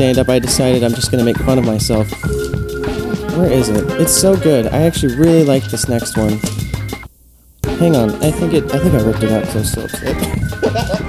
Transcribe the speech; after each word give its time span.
stand 0.00 0.16
up, 0.16 0.30
I 0.30 0.38
decided 0.38 0.82
I'm 0.82 0.94
just 0.94 1.10
going 1.10 1.18
to 1.18 1.26
make 1.26 1.36
fun 1.36 1.58
of 1.58 1.66
myself. 1.66 2.10
Where 3.36 3.52
is 3.52 3.68
it? 3.68 3.84
It's 4.00 4.14
so 4.14 4.34
good. 4.34 4.66
I 4.68 4.80
actually 4.84 5.14
really 5.14 5.44
like 5.44 5.64
this 5.64 5.88
next 5.90 6.16
one. 6.16 6.38
Hang 7.78 7.94
on. 7.96 8.10
I 8.24 8.30
think 8.30 8.54
it 8.54 8.64
I 8.72 8.78
think 8.78 8.94
I 8.94 9.02
ripped 9.02 9.22
it 9.22 9.30
out 9.30 9.54
I'm 9.54 9.62
so 9.62 9.82
upset. 9.84 10.99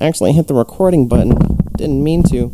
Actually 0.00 0.32
hit 0.32 0.48
the 0.48 0.54
recording 0.54 1.08
button. 1.08 1.36
Didn't 1.76 2.02
mean 2.02 2.22
to. 2.24 2.48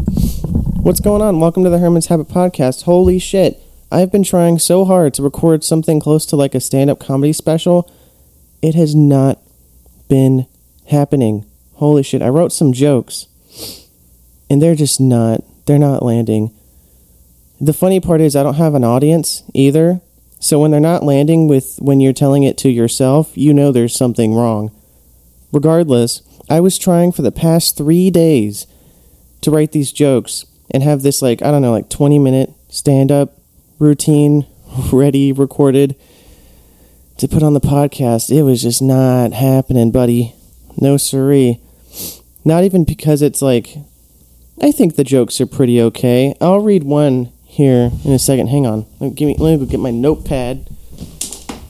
What's 0.83 1.01
going 1.01 1.23
on? 1.23 1.41
Welcome 1.41 1.65
to 1.65 1.71
the 1.71 1.79
Herman's 1.79 2.07
Habit 2.07 2.29
Podcast. 2.29 2.85
Holy 2.85 3.19
shit. 3.19 3.61
I've 3.91 4.13
been 4.13 4.23
trying 4.23 4.59
so 4.59 4.85
hard 4.85 5.15
to 5.15 5.23
record 5.23 5.65
something 5.65 6.01
close 6.01 6.25
to 6.27 6.37
like 6.37 6.55
a 6.55 6.61
stand 6.61 6.91
up 6.91 7.01
comedy 7.01 7.33
special. 7.33 7.91
It 8.63 8.75
has 8.75 8.95
not 8.95 9.41
been 10.09 10.47
happening. 10.89 11.47
Holy 11.75 12.03
shit. 12.03 12.23
I 12.23 12.29
wrote 12.29 12.53
some 12.53 12.73
jokes 12.73 13.27
and 14.49 14.61
they're 14.61 14.75
just 14.75 15.01
not, 15.01 15.43
they're 15.67 15.79
not 15.79 16.03
landing. 16.03 16.53
The 17.61 17.73
funny 17.73 18.01
part 18.01 18.21
is, 18.21 18.37
I 18.37 18.43
don't 18.43 18.55
have 18.55 18.75
an 18.75 18.85
audience 18.85 19.43
either. 19.55 20.01
So 20.39 20.59
when 20.59 20.71
they're 20.71 20.81
not 20.81 21.03
landing 21.03 21.47
with 21.47 21.77
when 21.79 22.01
you're 22.01 22.15
telling 22.15 22.43
it 22.43 22.57
to 22.59 22.71
yourself, 22.71 23.37
you 23.37 23.53
know 23.53 23.71
there's 23.71 23.95
something 23.95 24.35
wrong. 24.35 24.71
Regardless, 25.53 26.23
I 26.51 26.59
was 26.59 26.77
trying 26.77 27.13
for 27.13 27.23
the 27.23 27.31
past 27.31 27.77
three 27.77 28.11
days 28.11 28.67
to 29.43 29.53
write 29.53 29.71
these 29.71 29.93
jokes 29.93 30.45
and 30.73 30.83
have 30.83 31.03
this, 31.03 31.23
like, 31.23 31.43
I 31.43 31.53
don't 31.53 31.63
know, 31.63 31.71
like 31.71 31.89
20 31.89 32.19
minute 32.19 32.53
stand 32.69 33.13
up 33.13 33.39
routine 33.79 34.47
ready, 34.93 35.31
recorded 35.31 35.95
to 37.19 37.29
put 37.29 37.45
on 37.45 37.55
the 37.55 37.61
podcast. 37.61 38.37
It 38.37 38.43
was 38.43 38.63
just 38.63 38.83
not 38.83 39.33
happening, 39.33 39.93
buddy. 39.93 40.35
No 40.77 40.97
siree. 40.97 41.61
Not 42.45 42.65
even 42.65 42.85
because 42.85 43.23
it's 43.23 43.41
like, 43.41 43.77
I 44.61 44.73
think 44.73 44.97
the 44.97 45.05
jokes 45.05 45.41
are 45.41 45.47
pretty 45.47 45.81
okay. 45.81 46.35
I'll 46.41 46.61
read 46.61 46.83
one 46.83 47.33
here 47.45 47.93
in 48.05 48.13
a 48.13 48.19
second. 48.19 48.49
Hang 48.49 48.67
on. 48.67 48.87
Let 48.99 49.11
me, 49.11 49.11
give 49.11 49.29
me, 49.29 49.37
let 49.39 49.53
me 49.53 49.65
go 49.65 49.71
get 49.71 49.79
my 49.81 49.93
notepad, 49.93 50.69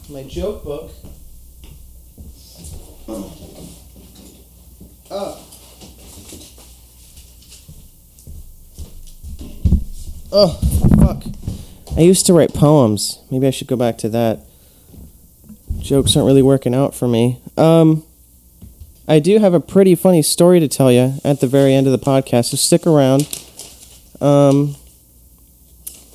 my 0.09 0.23
joke 0.23 0.65
book. 0.65 0.93
Oh. 5.11 5.47
Oh, 10.33 10.49
fuck. 10.99 11.25
I 11.97 12.03
used 12.03 12.27
to 12.27 12.33
write 12.33 12.55
poems. 12.55 13.19
Maybe 13.31 13.47
I 13.47 13.51
should 13.51 13.67
go 13.67 13.77
back 13.77 13.99
to 13.99 14.09
that. 14.11 14.41
Jokes 15.81 16.15
aren't 16.15 16.27
really 16.27 16.43
working 16.43 16.75
out 16.75 16.95
for 16.95 17.09
me. 17.09 17.41
Um, 17.57 18.05
I 19.09 19.19
do 19.19 19.39
have 19.41 19.55
a 19.55 19.61
pretty 19.61 19.97
funny 19.97 20.23
story 20.23 20.61
to 20.61 20.69
tell 20.69 20.93
you 20.93 21.15
at 21.25 21.41
the 21.41 21.49
very 21.49 21.75
end 21.75 21.89
of 21.89 21.93
the 21.93 21.99
podcast, 21.99 22.47
so 22.51 22.57
stick 22.57 22.87
around. 22.87 23.23
Um, 24.21 24.77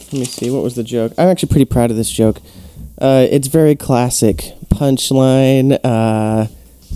let 0.05 0.13
me 0.13 0.25
see, 0.25 0.49
what 0.49 0.63
was 0.63 0.75
the 0.75 0.83
joke? 0.83 1.11
I'm 1.17 1.27
actually 1.27 1.49
pretty 1.49 1.66
proud 1.66 1.91
of 1.91 1.97
this 1.97 2.09
joke. 2.09 2.38
Uh, 2.97 3.28
it's 3.29 3.47
very 3.47 3.75
classic. 3.75 4.53
Punchline, 4.69 5.78
uh, 5.84 6.47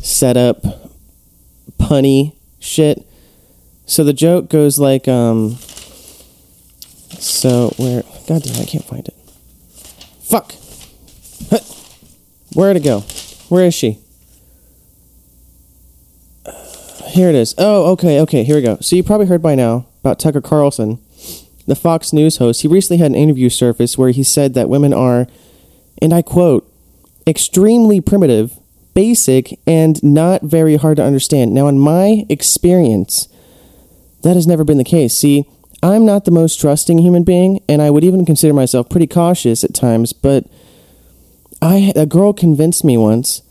setup, 0.01 0.88
punny 1.79 2.35
shit. 2.59 3.05
So 3.85 4.03
the 4.03 4.13
joke 4.13 4.49
goes 4.49 4.77
like, 4.77 5.07
um, 5.07 5.57
so 7.17 7.73
where? 7.77 8.03
God 8.27 8.43
damn, 8.43 8.61
I 8.61 8.65
can't 8.65 8.85
find 8.85 9.07
it. 9.07 9.15
Fuck. 10.21 10.53
Where'd 12.53 12.77
it 12.77 12.83
go? 12.83 13.01
Where 13.49 13.65
is 13.65 13.73
she? 13.73 13.99
Here 17.07 17.29
it 17.29 17.35
is. 17.35 17.55
Oh, 17.57 17.91
okay, 17.93 18.19
okay. 18.21 18.43
Here 18.43 18.55
we 18.55 18.61
go. 18.61 18.77
So 18.81 18.95
you 18.95 19.03
probably 19.03 19.25
heard 19.25 19.41
by 19.41 19.55
now 19.55 19.87
about 20.01 20.19
Tucker 20.19 20.41
Carlson, 20.41 20.99
the 21.65 21.75
Fox 21.75 22.13
News 22.13 22.37
host. 22.37 22.61
He 22.61 22.67
recently 22.67 23.01
had 23.01 23.11
an 23.11 23.17
interview 23.17 23.49
surface 23.49 23.97
where 23.97 24.11
he 24.11 24.23
said 24.23 24.53
that 24.53 24.69
women 24.69 24.93
are, 24.93 25.27
and 26.01 26.13
I 26.13 26.21
quote, 26.21 26.71
extremely 27.25 28.01
primitive, 28.01 28.58
basic, 28.99 29.57
and 29.65 30.03
not 30.03 30.41
very 30.41 30.75
hard 30.75 30.97
to 30.97 31.03
understand. 31.05 31.53
Now, 31.53 31.69
in 31.69 31.79
my 31.79 32.25
experience, 32.27 33.29
that 34.23 34.35
has 34.35 34.45
never 34.45 34.65
been 34.65 34.77
the 34.77 34.83
case. 34.83 35.17
See, 35.17 35.45
I'm 35.81 36.05
not 36.05 36.25
the 36.25 36.31
most 36.31 36.59
trusting 36.59 36.97
human 36.97 37.23
being, 37.23 37.61
and 37.69 37.81
I 37.81 37.91
would 37.91 38.03
even 38.03 38.25
consider 38.25 38.53
myself 38.53 38.89
pretty 38.89 39.07
cautious 39.07 39.63
at 39.63 39.73
times, 39.73 40.11
but 40.11 40.43
I 41.61 41.93
a 41.95 42.05
girl 42.05 42.33
convinced 42.33 42.83
me 42.83 42.97
once, 42.97 43.41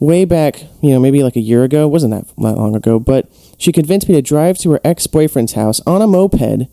way 0.00 0.26
back, 0.26 0.64
you 0.82 0.90
know, 0.90 1.00
maybe 1.00 1.22
like 1.22 1.36
a 1.36 1.48
year 1.50 1.64
ago, 1.64 1.88
wasn't 1.88 2.12
that 2.12 2.26
that 2.36 2.58
long 2.58 2.76
ago, 2.76 3.00
but 3.00 3.26
she 3.56 3.72
convinced 3.72 4.06
me 4.06 4.14
to 4.16 4.20
drive 4.20 4.58
to 4.58 4.72
her 4.72 4.80
ex-boyfriend's 4.84 5.54
house 5.54 5.80
on 5.86 6.02
a 6.02 6.06
moped, 6.06 6.68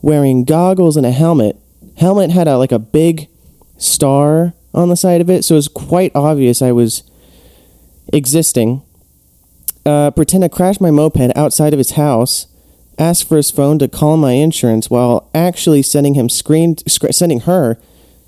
wearing 0.00 0.44
goggles 0.44 0.96
and 0.96 1.04
a 1.04 1.12
helmet. 1.12 1.58
Helmet 1.98 2.30
had 2.30 2.48
a 2.48 2.56
like 2.56 2.72
a 2.72 2.78
big 2.78 3.28
star 3.76 4.54
on 4.72 4.88
the 4.88 4.96
side 4.96 5.20
of 5.20 5.28
it, 5.28 5.44
so 5.44 5.56
it 5.56 5.58
was 5.58 5.68
quite 5.68 6.12
obvious 6.14 6.62
I 6.62 6.72
was 6.72 7.02
existing. 8.12 8.82
Uh, 9.86 10.10
pretend 10.10 10.42
to 10.42 10.48
crash 10.48 10.80
my 10.80 10.90
moped 10.90 11.32
outside 11.36 11.72
of 11.72 11.78
his 11.78 11.92
house, 11.92 12.46
ask 12.98 13.26
for 13.26 13.36
his 13.36 13.50
phone 13.50 13.78
to 13.78 13.88
call 13.88 14.16
my 14.16 14.32
insurance 14.32 14.90
while 14.90 15.28
actually 15.34 15.82
sending 15.82 16.14
him 16.14 16.28
screen 16.28 16.76
sc- 16.86 17.12
sending 17.12 17.40
her 17.40 17.78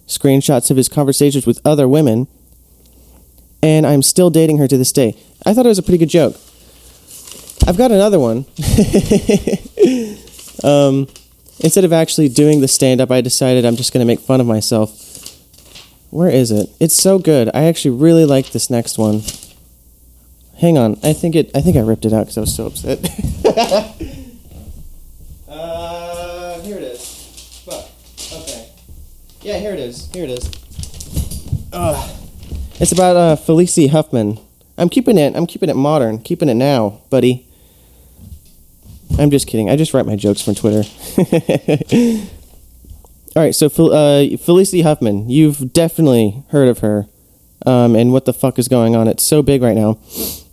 screenshots 0.07 0.71
of 0.71 0.77
his 0.77 0.89
conversations 0.89 1.47
with 1.47 1.61
other 1.65 1.87
women. 1.87 2.27
And 3.63 3.87
I'm 3.87 4.03
still 4.03 4.31
dating 4.31 4.59
her 4.59 4.67
to 4.67 4.77
this 4.77 4.93
day. 4.93 5.17
I 5.47 5.55
thought 5.55 5.67
it 5.67 5.69
was 5.69 5.79
a 5.79 5.83
pretty 5.83 5.99
good 5.99 6.09
joke. 6.09 6.37
I've 7.67 7.77
got 7.77 7.93
another 7.93 8.19
one. 8.19 8.39
um, 10.65 11.07
instead 11.61 11.85
of 11.85 11.93
actually 11.93 12.29
doing 12.29 12.61
the 12.61 12.67
stand 12.67 13.01
up, 13.01 13.13
I 13.13 13.21
decided 13.21 13.65
I'm 13.65 13.77
just 13.77 13.93
going 13.93 14.01
to 14.01 14.07
make 14.07 14.19
fun 14.19 14.41
of 14.41 14.47
myself. 14.47 14.99
Where 16.11 16.29
is 16.29 16.51
it? 16.51 16.71
It's 16.81 16.97
so 16.97 17.19
good. 17.19 17.51
I 17.55 17.65
actually 17.65 17.97
really 17.97 18.25
like 18.25 18.51
this 18.51 18.69
next 18.69 18.99
one. 18.99 19.23
Hang 20.63 20.79
on. 20.79 20.97
I 21.03 21.13
think 21.13 21.35
it. 21.35 21.51
I 21.57 21.61
think 21.61 21.77
I 21.77 21.81
ripped 21.81 22.05
it 22.05 22.13
out 22.13 22.27
because 22.27 22.39
I 22.39 22.41
was 22.43 22.55
so 22.55 22.67
upset. 22.67 23.01
uh, 25.49 26.61
here 26.61 26.77
it 26.77 26.85
is. 26.85 27.63
Fuck. 27.67 27.89
Okay. 28.33 28.69
Yeah, 29.41 29.59
here 29.59 29.73
it 29.73 29.81
is. 29.81 30.09
Here 30.13 30.23
it 30.23 30.31
is. 30.31 30.49
Ugh. 31.73 32.11
It's 32.79 32.93
about 32.93 33.17
uh, 33.17 33.35
Felicity 33.35 33.89
Huffman. 33.89 34.39
I'm 34.79 34.89
keeping 34.89 35.19
it. 35.19 35.35
I'm 35.35 35.49
keeping 35.49 35.69
it 35.69 35.75
modern. 35.75 36.21
Keeping 36.21 36.49
it 36.49 36.55
now, 36.55 37.01
buddy. 37.11 37.45
I'm 39.19 39.33
just 39.33 39.49
kidding. 39.49 39.69
I 39.69 39.75
just 39.75 39.93
write 39.93 40.07
my 40.07 40.15
jokes 40.15 40.43
from 40.43 40.55
Twitter. 40.55 40.89
All 43.35 43.43
right, 43.43 43.53
so 43.53 43.67
uh, 43.67 44.37
Felicity 44.37 44.83
Huffman, 44.83 45.29
you've 45.29 45.73
definitely 45.73 46.45
heard 46.51 46.69
of 46.69 46.79
her, 46.79 47.09
um, 47.67 47.97
and 47.97 48.13
what 48.13 48.27
the 48.27 48.33
fuck 48.33 48.61
is 48.61 48.69
going 48.69 48.95
on? 48.95 49.09
It's 49.09 49.25
so 49.25 49.43
big 49.43 49.61
right 49.61 49.75
now. 49.75 49.99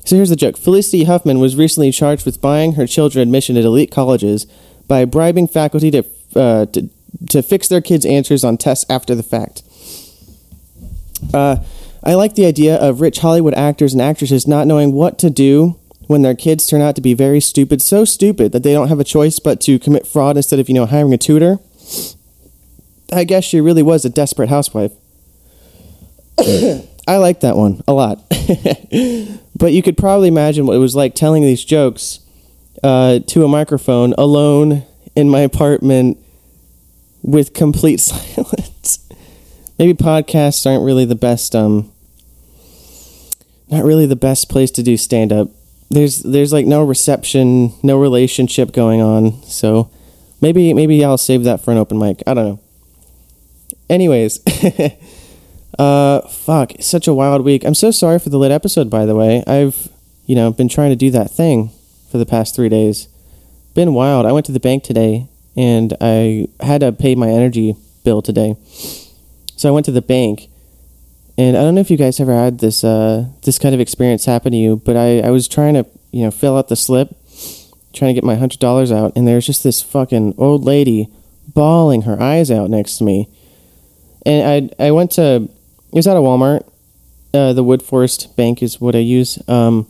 So 0.09 0.15
here's 0.15 0.29
the 0.29 0.35
joke: 0.35 0.57
Felicity 0.57 1.03
Huffman 1.03 1.37
was 1.37 1.55
recently 1.55 1.91
charged 1.91 2.25
with 2.25 2.41
buying 2.41 2.73
her 2.73 2.87
children 2.87 3.21
admission 3.21 3.57
at 3.57 3.63
elite 3.63 3.91
colleges 3.91 4.47
by 4.87 5.05
bribing 5.05 5.47
faculty 5.47 5.91
to 5.91 6.03
uh, 6.35 6.65
to, 6.65 6.89
to 7.29 7.43
fix 7.43 7.67
their 7.67 7.79
kids' 7.79 8.07
answers 8.07 8.43
on 8.43 8.57
tests 8.57 8.87
after 8.89 9.13
the 9.13 9.21
fact. 9.21 9.61
Uh, 11.31 11.57
I 12.03 12.15
like 12.15 12.33
the 12.33 12.47
idea 12.47 12.75
of 12.77 13.01
rich 13.01 13.19
Hollywood 13.19 13.53
actors 13.53 13.93
and 13.93 14.01
actresses 14.01 14.47
not 14.47 14.65
knowing 14.65 14.93
what 14.93 15.19
to 15.19 15.29
do 15.29 15.77
when 16.07 16.23
their 16.23 16.33
kids 16.33 16.65
turn 16.65 16.81
out 16.81 16.95
to 16.95 17.01
be 17.01 17.13
very 17.13 17.39
stupid, 17.39 17.79
so 17.79 18.03
stupid 18.03 18.51
that 18.51 18.63
they 18.63 18.73
don't 18.73 18.87
have 18.87 18.99
a 18.99 19.03
choice 19.03 19.37
but 19.37 19.61
to 19.61 19.77
commit 19.77 20.07
fraud 20.07 20.37
instead 20.37 20.59
of, 20.59 20.67
you 20.67 20.73
know, 20.73 20.87
hiring 20.87 21.13
a 21.13 21.19
tutor. 21.19 21.59
I 23.13 23.25
guess 23.25 23.43
she 23.43 23.61
really 23.61 23.83
was 23.83 24.05
a 24.05 24.09
desperate 24.09 24.49
housewife. 24.49 24.93
I 27.09 27.17
like 27.17 27.39
that 27.39 27.57
one 27.57 27.81
a 27.87 27.93
lot. 27.93 28.23
but 28.29 29.73
you 29.73 29.81
could 29.81 29.97
probably 29.97 30.27
imagine 30.27 30.67
what 30.67 30.75
it 30.75 30.79
was 30.79 30.95
like 30.95 31.15
telling 31.15 31.41
these 31.41 31.65
jokes 31.65 32.19
uh, 32.83 33.17
to 33.25 33.43
a 33.43 33.47
microphone 33.47 34.13
alone 34.15 34.83
in 35.15 35.27
my 35.27 35.39
apartment 35.39 36.19
with 37.23 37.55
complete 37.55 37.97
silence. 37.99 39.09
Maybe 39.79 39.95
podcasts 39.95 40.67
aren't 40.67 40.83
really 40.83 41.05
the 41.05 41.15
best 41.15 41.55
um 41.55 41.91
not 43.71 43.83
really 43.83 44.05
the 44.05 44.15
best 44.15 44.47
place 44.47 44.69
to 44.71 44.83
do 44.83 44.95
stand 44.95 45.33
up. 45.33 45.49
There's 45.89 46.21
there's 46.21 46.53
like 46.53 46.67
no 46.67 46.83
reception, 46.83 47.73
no 47.81 47.99
relationship 47.99 48.71
going 48.71 49.01
on. 49.01 49.41
So 49.43 49.89
maybe 50.41 50.75
maybe 50.75 51.03
I'll 51.03 51.17
save 51.17 51.43
that 51.45 51.61
for 51.61 51.71
an 51.71 51.79
open 51.79 51.97
mic. 51.97 52.21
I 52.27 52.35
don't 52.35 52.45
know. 52.45 52.59
Anyways, 53.89 54.41
uh 55.77 56.21
fuck, 56.21 56.73
such 56.79 57.07
a 57.07 57.13
wild 57.13 57.43
week. 57.43 57.63
I'm 57.63 57.75
so 57.75 57.91
sorry 57.91 58.19
for 58.19 58.29
the 58.29 58.39
late 58.39 58.51
episode 58.51 58.89
by 58.89 59.05
the 59.05 59.15
way. 59.15 59.43
I've, 59.45 59.89
you 60.25 60.35
know, 60.35 60.51
been 60.51 60.69
trying 60.69 60.89
to 60.89 60.95
do 60.95 61.11
that 61.11 61.31
thing 61.31 61.71
for 62.11 62.17
the 62.17 62.25
past 62.25 62.55
three 62.55 62.69
days. 62.69 63.07
Been 63.75 63.93
wild. 63.93 64.25
I 64.25 64.31
went 64.31 64.45
to 64.47 64.51
the 64.51 64.59
bank 64.59 64.83
today 64.83 65.27
and 65.55 65.95
I 66.01 66.47
had 66.59 66.81
to 66.81 66.91
pay 66.91 67.15
my 67.15 67.29
energy 67.29 67.75
bill 68.03 68.21
today. 68.21 68.55
So 69.55 69.69
I 69.69 69.71
went 69.71 69.85
to 69.85 69.91
the 69.91 70.01
bank 70.01 70.49
and 71.39 71.55
I 71.55 71.61
don't 71.61 71.73
know 71.73 71.79
if 71.79 71.89
you 71.89 71.95
guys 71.95 72.19
ever 72.19 72.33
had 72.33 72.59
this 72.59 72.83
uh, 72.83 73.29
this 73.43 73.57
kind 73.57 73.73
of 73.73 73.79
experience 73.79 74.25
happen 74.25 74.51
to 74.51 74.57
you, 74.57 74.75
but 74.75 74.97
I, 74.97 75.21
I 75.21 75.29
was 75.29 75.47
trying 75.47 75.73
to, 75.75 75.85
you 76.11 76.25
know, 76.25 76.31
fill 76.31 76.57
out 76.57 76.67
the 76.67 76.75
slip, 76.75 77.15
trying 77.93 78.09
to 78.09 78.13
get 78.13 78.25
my 78.25 78.35
hundred 78.35 78.59
dollars 78.59 78.91
out, 78.91 79.13
and 79.15 79.25
there's 79.25 79.45
just 79.45 79.63
this 79.63 79.81
fucking 79.81 80.35
old 80.37 80.65
lady 80.65 81.07
bawling 81.47 82.01
her 82.01 82.21
eyes 82.21 82.51
out 82.51 82.69
next 82.69 82.97
to 82.97 83.05
me. 83.05 83.29
And 84.25 84.69
I 84.79 84.87
I 84.87 84.91
went 84.91 85.11
to 85.11 85.49
it 85.91 85.95
was 85.95 86.07
a 86.07 86.11
Walmart. 86.11 86.67
Uh, 87.33 87.53
the 87.53 87.63
Woodforest 87.63 88.35
Bank 88.35 88.61
is 88.63 88.81
what 88.81 88.95
I 88.95 88.99
use. 88.99 89.39
Um, 89.47 89.87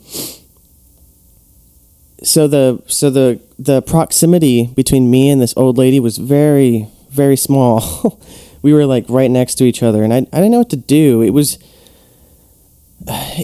so 2.24 2.48
the 2.48 2.82
so 2.88 3.10
the 3.10 3.40
the 3.58 3.82
proximity 3.82 4.68
between 4.68 5.10
me 5.10 5.30
and 5.30 5.42
this 5.42 5.54
old 5.56 5.78
lady 5.78 6.00
was 6.00 6.18
very 6.18 6.88
very 7.10 7.36
small. 7.36 8.20
we 8.62 8.74
were 8.74 8.86
like 8.86 9.06
right 9.10 9.32
next 9.32 9.56
to 9.56 9.64
each 9.64 9.84
other, 9.84 10.04
and 10.04 10.14
I 10.14 10.18
I 10.18 10.22
didn't 10.22 10.52
know 10.52 10.60
what 10.60 10.70
to 10.72 10.78
do. 10.78 11.22
It 11.22 11.32
was 11.32 11.58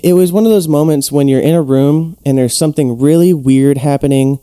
it 0.04 0.14
was 0.14 0.32
one 0.32 0.46
of 0.46 0.52
those 0.52 0.68
moments 0.68 1.12
when 1.12 1.28
you're 1.28 1.42
in 1.42 1.56
a 1.56 1.62
room 1.62 2.18
and 2.26 2.38
there's 2.38 2.56
something 2.56 3.00
really 3.00 3.34
weird 3.34 3.78
happening, 3.78 4.40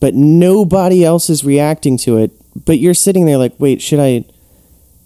but 0.00 0.14
nobody 0.14 1.04
else 1.04 1.28
is 1.28 1.44
reacting 1.44 1.98
to 1.98 2.18
it. 2.18 2.30
But 2.64 2.78
you're 2.78 2.94
sitting 2.94 3.26
there 3.26 3.38
like, 3.38 3.54
wait, 3.58 3.82
should 3.82 3.98
I 3.98 4.24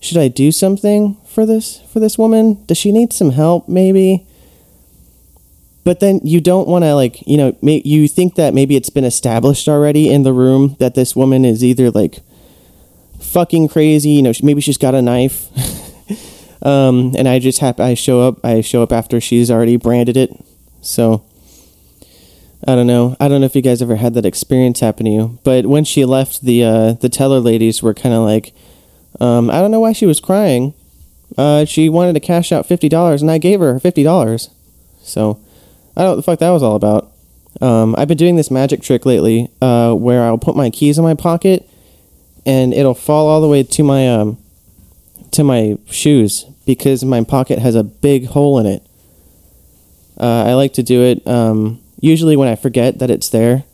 should 0.00 0.18
I 0.18 0.28
do 0.28 0.52
something 0.52 1.16
for 1.36 1.44
this 1.44 1.82
for 1.92 2.00
this 2.00 2.16
woman? 2.16 2.64
Does 2.64 2.78
she 2.78 2.90
need 2.90 3.12
some 3.12 3.32
help? 3.32 3.68
Maybe 3.68 4.26
but 5.84 6.00
then 6.00 6.18
you 6.24 6.40
don't 6.40 6.66
want 6.66 6.82
to 6.82 6.94
like 6.94 7.24
you 7.28 7.36
know 7.36 7.56
you 7.62 8.08
think 8.08 8.34
that 8.34 8.52
maybe 8.52 8.74
it's 8.74 8.90
been 8.90 9.04
established 9.04 9.68
already 9.68 10.10
in 10.10 10.24
the 10.24 10.32
room 10.32 10.74
that 10.80 10.96
this 10.96 11.14
woman 11.14 11.44
is 11.44 11.62
either 11.62 11.92
like 11.92 12.18
fucking 13.20 13.68
crazy 13.68 14.10
you 14.10 14.22
know 14.22 14.32
maybe 14.42 14.60
she's 14.60 14.78
got 14.78 14.96
a 14.96 15.00
knife 15.00 15.46
um, 16.66 17.14
and 17.16 17.28
i 17.28 17.38
just 17.38 17.60
have 17.60 17.78
i 17.78 17.94
show 17.94 18.20
up 18.20 18.44
i 18.44 18.60
show 18.60 18.82
up 18.82 18.90
after 18.90 19.20
she's 19.20 19.48
already 19.48 19.76
branded 19.76 20.16
it 20.16 20.30
so 20.80 21.24
i 22.66 22.74
don't 22.74 22.88
know 22.88 23.14
i 23.20 23.28
don't 23.28 23.40
know 23.40 23.46
if 23.46 23.54
you 23.54 23.62
guys 23.62 23.80
ever 23.80 23.94
had 23.94 24.14
that 24.14 24.26
experience 24.26 24.80
happen 24.80 25.06
to 25.06 25.12
you 25.12 25.38
but 25.44 25.66
when 25.66 25.84
she 25.84 26.04
left 26.04 26.42
the 26.42 26.64
uh, 26.64 26.92
the 26.94 27.08
teller 27.08 27.38
ladies 27.38 27.80
were 27.80 27.94
kind 27.94 28.14
of 28.14 28.22
like 28.22 28.52
um, 29.20 29.48
i 29.50 29.60
don't 29.60 29.70
know 29.70 29.80
why 29.80 29.92
she 29.92 30.04
was 30.04 30.18
crying 30.18 30.74
uh, 31.36 31.64
she 31.64 31.88
wanted 31.88 32.14
to 32.14 32.20
cash 32.20 32.52
out 32.52 32.68
$50 32.68 33.20
and 33.20 33.30
i 33.30 33.38
gave 33.38 33.60
her 33.60 33.78
$50 33.78 34.50
so 35.02 35.40
I 35.96 36.02
don't 36.02 36.08
know 36.08 36.10
what 36.10 36.16
the 36.16 36.22
fuck 36.22 36.38
that 36.40 36.50
was 36.50 36.62
all 36.62 36.76
about. 36.76 37.10
Um, 37.62 37.94
I've 37.96 38.08
been 38.08 38.18
doing 38.18 38.36
this 38.36 38.50
magic 38.50 38.82
trick 38.82 39.06
lately 39.06 39.48
uh, 39.62 39.94
where 39.94 40.22
I'll 40.24 40.36
put 40.36 40.56
my 40.56 40.68
keys 40.68 40.98
in 40.98 41.04
my 41.04 41.14
pocket 41.14 41.68
and 42.44 42.74
it'll 42.74 42.94
fall 42.94 43.28
all 43.28 43.40
the 43.40 43.48
way 43.48 43.62
to 43.62 43.82
my 43.82 44.06
um, 44.06 44.36
to 45.30 45.42
my 45.42 45.78
shoes 45.86 46.44
because 46.66 47.02
my 47.02 47.24
pocket 47.24 47.60
has 47.60 47.74
a 47.74 47.82
big 47.82 48.26
hole 48.26 48.58
in 48.58 48.66
it. 48.66 48.86
Uh, 50.20 50.44
I 50.44 50.54
like 50.54 50.74
to 50.74 50.82
do 50.82 51.02
it 51.02 51.26
um, 51.26 51.80
usually 51.98 52.36
when 52.36 52.48
I 52.48 52.56
forget 52.56 52.98
that 52.98 53.10
it's 53.10 53.30
there. 53.30 53.64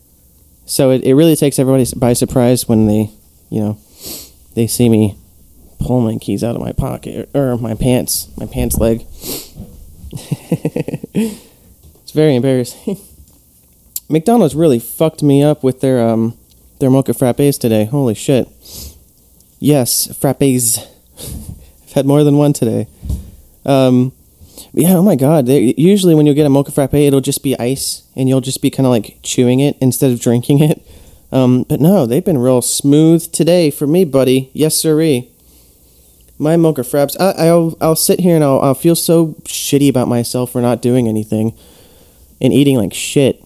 So 0.65 0.91
it, 0.91 1.03
it 1.03 1.15
really 1.15 1.35
takes 1.35 1.59
everybody 1.59 1.85
by 1.97 2.13
surprise 2.13 2.69
when 2.69 2.87
they, 2.87 3.09
you 3.49 3.59
know, 3.59 3.77
they 4.55 4.67
see 4.67 4.87
me 4.87 5.17
pull 5.83 6.01
my 6.01 6.17
keys 6.17 6.43
out 6.43 6.55
of 6.55 6.61
my 6.61 6.71
pocket 6.71 7.29
or 7.33 7.57
my 7.57 7.75
pants, 7.75 8.29
my 8.37 8.45
pants 8.45 8.77
leg. 8.77 9.05
It's 12.03 12.11
very 12.11 12.35
embarrassing. 12.35 12.97
McDonald's 14.09 14.53
really 14.53 14.77
fucked 14.77 15.23
me 15.23 15.41
up 15.41 15.63
with 15.63 15.81
their 15.81 16.07
um 16.07 16.37
their 16.79 16.91
mocha 16.91 17.13
frappes 17.13 17.59
today. 17.59 17.85
Holy 17.85 18.13
shit. 18.13 18.47
Yes, 19.59 20.07
frappes. 20.09 20.77
I've 21.83 21.93
had 21.93 22.05
more 22.05 22.23
than 22.23 22.37
one 22.37 22.53
today. 22.53 22.87
Um 23.65 24.11
yeah, 24.73 24.93
oh 24.93 25.01
my 25.01 25.15
god. 25.15 25.47
They, 25.47 25.73
usually 25.75 26.13
when 26.13 26.27
you 26.27 26.35
get 26.35 26.45
a 26.45 26.49
mocha 26.49 26.71
frappe, 26.71 26.93
it'll 26.93 27.19
just 27.19 27.41
be 27.41 27.57
ice 27.59 28.03
and 28.15 28.29
you'll 28.29 28.41
just 28.41 28.61
be 28.61 28.69
kind 28.69 28.85
of 28.85 28.91
like 28.91 29.17
chewing 29.23 29.59
it 29.59 29.77
instead 29.81 30.11
of 30.11 30.19
drinking 30.19 30.59
it. 30.59 30.85
Um, 31.31 31.63
but 31.63 31.79
no, 31.79 32.05
they've 32.05 32.23
been 32.23 32.37
real 32.37 32.61
smooth 32.61 33.31
today 33.31 33.71
for 33.71 33.87
me, 33.87 34.05
buddy. 34.05 34.51
Yes, 34.53 34.75
sirree. 34.75 35.31
My 36.43 36.57
mocha 36.57 36.81
fraps. 36.81 37.19
I, 37.19 37.51
will 37.53 37.77
I'll 37.79 37.95
sit 37.95 38.19
here 38.19 38.35
and 38.35 38.43
I'll, 38.43 38.59
I'll 38.59 38.73
feel 38.75 38.95
so 38.95 39.35
shitty 39.43 39.89
about 39.89 40.07
myself 40.07 40.51
for 40.51 40.61
not 40.61 40.81
doing 40.81 41.07
anything 41.07 41.57
and 42.41 42.51
eating 42.51 42.77
like 42.77 42.93
shit 42.93 43.41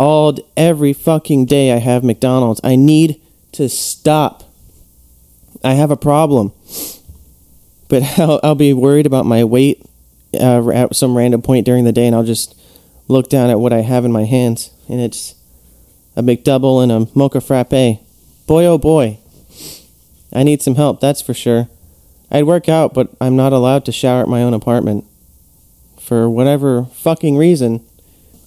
all 0.00 0.34
every 0.56 0.94
fucking 0.94 1.44
day 1.44 1.72
I 1.72 1.76
have 1.76 2.02
McDonald's. 2.02 2.58
I 2.64 2.74
need 2.74 3.20
to 3.52 3.68
stop. 3.68 4.44
I 5.62 5.74
have 5.74 5.90
a 5.90 5.96
problem. 5.96 6.52
But 7.88 8.02
I'll, 8.18 8.40
I'll 8.42 8.54
be 8.54 8.72
worried 8.72 9.04
about 9.04 9.26
my 9.26 9.44
weight 9.44 9.84
uh, 10.32 10.70
at 10.70 10.96
some 10.96 11.16
random 11.16 11.42
point 11.42 11.66
during 11.66 11.84
the 11.84 11.92
day, 11.92 12.06
and 12.06 12.16
I'll 12.16 12.24
just 12.24 12.58
look 13.08 13.28
down 13.28 13.50
at 13.50 13.60
what 13.60 13.74
I 13.74 13.82
have 13.82 14.06
in 14.06 14.10
my 14.10 14.24
hands, 14.24 14.70
and 14.88 15.00
it's 15.00 15.34
a 16.16 16.22
McDouble 16.22 16.82
and 16.82 16.90
a 16.90 17.06
mocha 17.14 17.42
frappe. 17.42 18.00
Boy, 18.46 18.64
oh 18.64 18.78
boy. 18.78 19.18
I 20.32 20.44
need 20.44 20.62
some 20.62 20.76
help, 20.76 21.00
that's 21.00 21.20
for 21.20 21.34
sure. 21.34 21.68
I'd 22.30 22.44
work 22.44 22.68
out, 22.68 22.94
but 22.94 23.10
I'm 23.20 23.36
not 23.36 23.52
allowed 23.52 23.84
to 23.86 23.92
shower 23.92 24.22
at 24.22 24.28
my 24.28 24.42
own 24.42 24.54
apartment. 24.54 25.04
For 25.98 26.28
whatever 26.28 26.84
fucking 26.84 27.36
reason, 27.36 27.84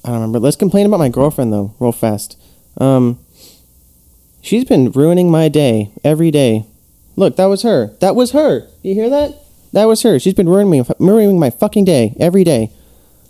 I 0.04 0.10
don't 0.10 0.18
remember. 0.18 0.40
Let's 0.40 0.56
complain 0.56 0.86
about 0.86 1.00
my 1.00 1.10
girlfriend 1.10 1.54
though, 1.54 1.76
real 1.80 1.92
fast. 1.92 2.40
Um, 2.78 3.20
she's 4.42 4.66
been 4.66 4.92
ruining 4.92 5.30
my 5.32 5.50
day 5.50 5.92
every 6.04 6.32
day. 6.32 6.66
Look, 7.16 7.36
that 7.36 7.46
was 7.46 7.62
her. 7.64 7.88
That 8.00 8.16
was 8.16 8.32
her. 8.32 8.68
You 8.82 8.94
hear 8.94 9.10
that? 9.10 9.36
That 9.72 9.86
was 9.86 10.02
her. 10.04 10.20
She's 10.20 10.34
been 10.34 10.50
ruining 10.50 10.70
me, 10.70 10.84
ruining 11.00 11.40
my 11.40 11.50
fucking 11.50 11.86
day 11.86 12.16
every 12.20 12.44
day. 12.44 12.72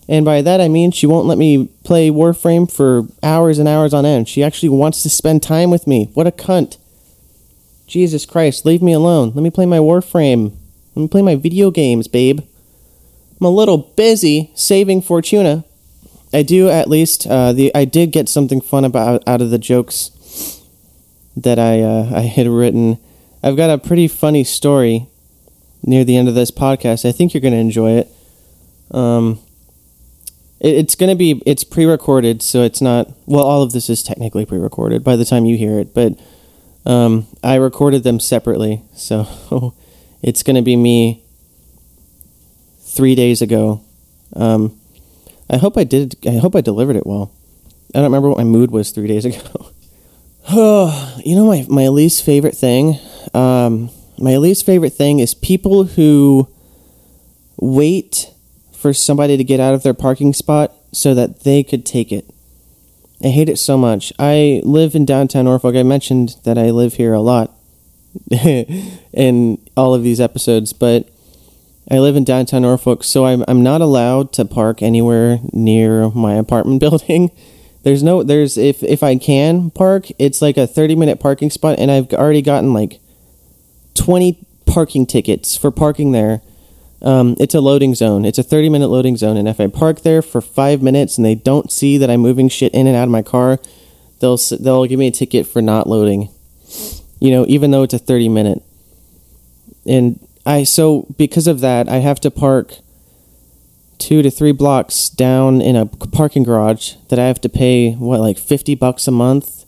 And 0.07 0.25
by 0.25 0.41
that 0.41 0.59
I 0.59 0.67
mean 0.67 0.91
she 0.91 1.07
won't 1.07 1.27
let 1.27 1.38
me 1.38 1.69
play 1.83 2.09
Warframe 2.09 2.69
for 2.71 3.07
hours 3.21 3.59
and 3.59 3.67
hours 3.67 3.94
on 3.94 4.05
end. 4.05 4.27
She 4.27 4.44
actually 4.44 4.69
wants 4.69 5.01
to 5.03 5.09
spend 5.09 5.41
time 5.41 5.69
with 5.69 5.88
me. 5.88 6.09
What 6.13 6.27
a 6.27 6.31
cunt. 6.31 6.77
Jesus 7.87 8.25
Christ, 8.25 8.65
leave 8.65 8.81
me 8.81 8.93
alone. 8.93 9.31
Let 9.35 9.43
me 9.43 9.49
play 9.49 9.65
my 9.65 9.77
Warframe. 9.77 10.55
Let 10.95 11.01
me 11.01 11.07
play 11.07 11.21
my 11.21 11.35
video 11.35 11.71
games, 11.71 12.07
babe. 12.07 12.41
I'm 13.39 13.47
a 13.47 13.49
little 13.49 13.77
busy 13.77 14.51
saving 14.55 15.01
Fortuna. 15.01 15.65
I 16.33 16.43
do 16.43 16.69
at 16.69 16.89
least. 16.89 17.27
Uh, 17.27 17.53
the 17.53 17.73
I 17.75 17.85
did 17.85 18.11
get 18.11 18.29
something 18.29 18.61
fun 18.61 18.85
about 18.85 19.21
out 19.27 19.41
of 19.41 19.51
the 19.51 19.57
jokes 19.57 20.61
that 21.35 21.59
I 21.59 21.81
uh, 21.81 22.09
I 22.13 22.21
had 22.21 22.47
written. 22.47 22.97
I've 23.43 23.57
got 23.57 23.69
a 23.69 23.77
pretty 23.77 24.07
funny 24.07 24.43
story 24.43 25.07
near 25.83 26.03
the 26.03 26.15
end 26.15 26.29
of 26.29 26.35
this 26.35 26.51
podcast. 26.51 27.07
I 27.07 27.11
think 27.11 27.33
you're 27.33 27.41
going 27.41 27.53
to 27.53 27.59
enjoy 27.59 27.91
it. 27.91 28.07
Um, 28.91 29.39
it, 30.59 30.75
it's 30.75 30.95
going 30.95 31.09
to 31.09 31.15
be 31.15 31.43
it's 31.45 31.63
pre-recorded, 31.63 32.41
so 32.41 32.63
it's 32.63 32.81
not. 32.81 33.11
Well, 33.25 33.43
all 33.43 33.61
of 33.61 33.73
this 33.73 33.89
is 33.89 34.01
technically 34.01 34.45
pre-recorded 34.45 35.03
by 35.03 35.15
the 35.15 35.25
time 35.25 35.45
you 35.45 35.57
hear 35.57 35.79
it, 35.79 35.93
but 35.93 36.13
um, 36.85 37.27
I 37.43 37.55
recorded 37.55 38.03
them 38.03 38.19
separately, 38.19 38.83
so 38.93 39.73
it's 40.21 40.43
going 40.43 40.55
to 40.55 40.61
be 40.61 40.75
me 40.75 41.23
three 42.79 43.15
days 43.15 43.41
ago. 43.41 43.83
Um, 44.35 44.79
I 45.49 45.57
hope 45.57 45.77
I 45.77 45.83
did. 45.83 46.15
I 46.25 46.37
hope 46.37 46.55
I 46.55 46.61
delivered 46.61 46.95
it 46.95 47.05
well. 47.05 47.31
I 47.93 47.99
don't 47.99 48.05
remember 48.05 48.29
what 48.29 48.37
my 48.37 48.43
mood 48.43 48.71
was 48.71 48.91
three 48.91 49.07
days 49.07 49.25
ago. 49.25 49.71
oh, 50.49 51.21
you 51.25 51.35
know 51.35 51.47
my 51.47 51.65
my 51.69 51.87
least 51.87 52.25
favorite 52.25 52.55
thing. 52.55 52.99
Um, 53.33 53.89
my 54.17 54.37
least 54.37 54.65
favorite 54.65 54.93
thing 54.93 55.19
is 55.19 55.33
people 55.33 55.85
who 55.85 56.47
wait 57.57 58.31
for 58.73 58.93
somebody 58.93 59.37
to 59.37 59.43
get 59.43 59.59
out 59.59 59.73
of 59.73 59.83
their 59.83 59.93
parking 59.93 60.33
spot 60.33 60.73
so 60.91 61.13
that 61.13 61.41
they 61.43 61.63
could 61.63 61.85
take 61.85 62.11
it. 62.11 62.32
I 63.24 63.27
hate 63.27 63.48
it 63.48 63.58
so 63.58 63.77
much. 63.77 64.12
I 64.20 64.62
live 64.65 64.96
in 64.96 65.06
downtown 65.06 65.46
Norfolk. 65.46 65.75
I 65.75 65.84
mentioned 65.84 66.36
that 66.44 66.58
I 66.58 66.72
live 66.72 66.96
here 66.96 67.13
a 67.13 67.22
lot 67.22 67.51
in 68.32 69.58
all 69.77 69.94
of 69.94 70.03
these 70.03 70.20
episodes, 70.20 70.74
but 70.74 71.08
I 71.89 72.00
live 72.00 72.18
in 72.18 72.25
downtown 72.25 72.63
Norfolk, 72.63 73.03
so 73.03 73.25
I'm 73.25 73.46
I'm 73.48 73.63
not 73.63 73.82
allowed 73.82 74.34
to 74.34 74.46
park 74.46 74.82
anywhere 74.82 75.39
near 75.53 76.10
my 76.10 76.36
apartment 76.36 76.80
building. 76.82 77.32
There's 77.84 78.03
no 78.03 78.24
there's 78.24 78.58
if 78.58 78.84
if 78.84 79.03
I 79.03 79.15
can 79.18 79.72
park, 79.72 80.08
it's 80.20 80.42
like 80.42 80.58
a 80.58 80.68
30 80.68 80.96
minute 80.96 81.20
parking 81.20 81.50
spot 81.50 81.80
and 81.80 81.92
I've 81.92 82.12
already 82.13 82.42
gotten 82.42 82.74
like 82.74 83.00
20 83.96 84.38
parking 84.65 85.06
tickets 85.06 85.56
for 85.56 85.72
parking 85.72 86.12
there. 86.12 86.42
Um, 87.03 87.36
it's 87.39 87.53
a 87.53 87.60
loading 87.60 87.95
zone. 87.95 88.24
It's 88.24 88.38
a 88.38 88.43
30 88.43 88.69
minute 88.69 88.88
loading 88.88 89.17
zone 89.17 89.36
and 89.38 89.48
if 89.48 89.60
I 89.60 89.67
park 89.67 90.01
there 90.01 90.22
for 90.22 90.41
5 90.41 90.81
minutes 90.81 91.17
and 91.17 91.25
they 91.25 91.36
don't 91.36 91.72
see 91.72 91.98
that 91.98 92.10
I'm 92.10 92.22
moving 92.22 92.48
shit 92.48 92.74
in 92.74 92.88
and 92.88 92.95
out 92.95 93.03
of 93.03 93.10
my 93.10 93.22
car, 93.22 93.60
they'll 94.19 94.38
they'll 94.60 94.86
give 94.86 95.00
me 95.00 95.07
a 95.07 95.12
ticket 95.12 95.45
for 95.45 95.62
not 95.62 95.88
loading. 95.88 96.29
You 97.19 97.31
know, 97.31 97.45
even 97.48 97.72
though 97.72 97.83
it's 97.83 97.93
a 97.93 98.00
30 98.00 98.29
minute. 98.29 98.63
And 99.86 100.25
I 100.45 100.63
so 100.63 101.07
because 101.17 101.48
of 101.48 101.60
that, 101.60 101.89
I 101.89 101.98
have 101.98 102.19
to 102.22 102.31
park 102.31 102.75
two 103.98 104.22
to 104.22 104.31
three 104.31 104.51
blocks 104.51 105.10
down 105.10 105.62
in 105.62 105.75
a 105.75 105.86
parking 105.86 106.43
garage 106.43 106.95
that 107.10 107.19
I 107.19 107.27
have 107.27 107.39
to 107.41 107.50
pay 107.50 107.93
what 107.93 108.19
like 108.19 108.38
fifty 108.38 108.75
bucks 108.75 109.07
a 109.07 109.12
month 109.12 109.65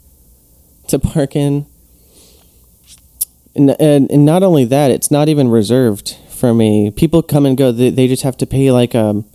to 0.88 1.00
park 1.00 1.36
in. 1.36 1.66
And, 3.56 3.70
and, 3.80 4.12
and 4.12 4.26
not 4.26 4.44
only 4.44 4.66
that, 4.66 4.92
it's 4.92 5.10
not 5.10 5.30
even 5.30 5.48
reserved 5.48 6.18
for 6.36 6.54
me. 6.54 6.92
People 6.92 7.22
come 7.22 7.46
and 7.46 7.58
go. 7.58 7.72
They, 7.72 7.90
they 7.90 8.08
just 8.08 8.24
have 8.24 8.38
to 8.38 8.46
pay 8.46 8.72
like 8.72 8.94
um 8.96 9.26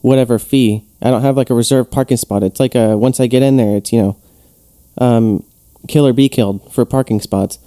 whatever 0.00 0.38
fee. 0.38 0.84
I 1.00 1.10
don't 1.10 1.22
have 1.22 1.36
like 1.36 1.50
a 1.50 1.54
reserved 1.54 1.90
parking 1.90 2.16
spot. 2.16 2.42
It's 2.42 2.60
like 2.60 2.74
a 2.74 2.96
once 2.96 3.20
I 3.20 3.26
get 3.26 3.42
in 3.42 3.56
there, 3.56 3.76
it's 3.76 3.92
you 3.92 4.02
know, 4.02 4.16
um, 4.98 5.44
kill 5.88 6.06
or 6.06 6.12
be 6.12 6.28
killed 6.28 6.72
for 6.72 6.84
parking 6.84 7.20
spots. 7.20 7.58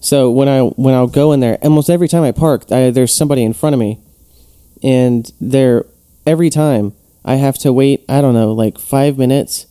So 0.00 0.30
when 0.30 0.48
I 0.48 0.60
when 0.60 0.94
I'll 0.94 1.06
go 1.06 1.32
in 1.32 1.40
there, 1.40 1.58
almost 1.62 1.90
every 1.90 2.08
time 2.08 2.22
I 2.22 2.32
park, 2.32 2.70
I, 2.70 2.90
there's 2.90 3.14
somebody 3.14 3.42
in 3.42 3.52
front 3.52 3.74
of 3.74 3.80
me, 3.80 3.98
and 4.82 5.30
there 5.40 5.84
every 6.24 6.50
time 6.50 6.94
I 7.24 7.34
have 7.36 7.58
to 7.58 7.72
wait. 7.72 8.04
I 8.08 8.20
don't 8.20 8.34
know, 8.34 8.52
like 8.52 8.78
five 8.78 9.18
minutes 9.18 9.66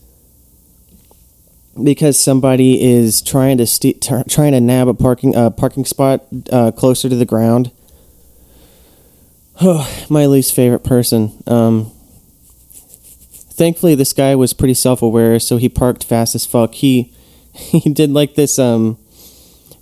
because 1.82 2.18
somebody 2.18 2.82
is 2.82 3.22
trying 3.22 3.58
to 3.58 3.68
st- 3.68 4.01
t- 4.01 4.24
trying 4.30 4.54
to 4.54 4.62
nab 4.62 4.88
a 4.88 4.94
parking 4.94 5.36
uh, 5.36 5.50
parking 5.50 5.86
spot 5.86 6.25
uh, 6.51 6.72
closer 6.72 7.10
to 7.10 7.15
the 7.15 7.25
ground. 7.25 7.72
Oh, 9.62 10.06
my 10.10 10.26
least 10.26 10.54
favorite 10.54 10.84
person. 10.84 11.44
Um, 11.48 11.92
thankfully, 12.72 13.96
this 13.96 14.14
guy 14.14 14.36
was 14.36 14.54
pretty 14.54 14.74
self 14.74 15.02
aware, 15.02 15.40
so 15.40 15.58
he 15.58 15.70
parked 15.70 16.04
fast 16.04 16.36
as 16.36 16.46
fuck. 16.46 16.74
He 16.76 17.14
he 17.54 17.90
did 17.90 18.12
like 18.12 18.36
this. 18.36 18.60
Um, 18.60 18.98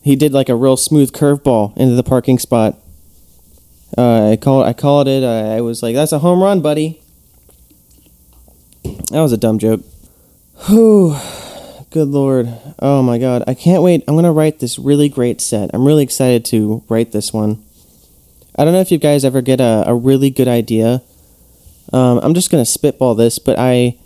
he 0.01 0.15
did 0.15 0.33
like 0.33 0.49
a 0.49 0.55
real 0.55 0.77
smooth 0.77 1.11
curveball 1.11 1.75
into 1.77 1.95
the 1.95 2.03
parking 2.03 2.39
spot. 2.39 2.77
Uh, 3.97 4.31
I 4.31 4.35
called 4.35 4.65
I 4.65 4.73
called 4.73 5.07
it. 5.07 5.23
I 5.23 5.61
was 5.61 5.83
like, 5.83 5.95
"That's 5.95 6.11
a 6.11 6.19
home 6.19 6.41
run, 6.41 6.61
buddy." 6.61 7.01
That 9.11 9.21
was 9.21 9.31
a 9.31 9.37
dumb 9.37 9.59
joke. 9.59 9.81
Whew. 10.67 11.15
Good 11.91 12.07
lord. 12.07 12.49
Oh 12.79 13.03
my 13.03 13.19
god. 13.19 13.43
I 13.47 13.53
can't 13.53 13.83
wait. 13.83 14.03
I'm 14.07 14.15
going 14.15 14.25
to 14.25 14.31
write 14.31 14.59
this 14.59 14.79
really 14.79 15.07
great 15.07 15.39
set. 15.39 15.69
I'm 15.73 15.85
really 15.85 16.01
excited 16.01 16.43
to 16.45 16.83
write 16.89 17.11
this 17.11 17.31
one. 17.31 17.63
I 18.55 18.63
don't 18.63 18.73
know 18.73 18.81
if 18.81 18.91
you 18.91 18.97
guys 18.97 19.25
ever 19.25 19.41
get 19.41 19.59
a, 19.59 19.83
a 19.87 19.95
really 19.95 20.29
good 20.29 20.47
idea. 20.47 21.01
Um, 21.91 22.19
I'm 22.23 22.33
just 22.33 22.49
to 22.51 22.65
spitball 22.65 23.15
this, 23.15 23.39
but 23.39 23.57
I. 23.57 23.97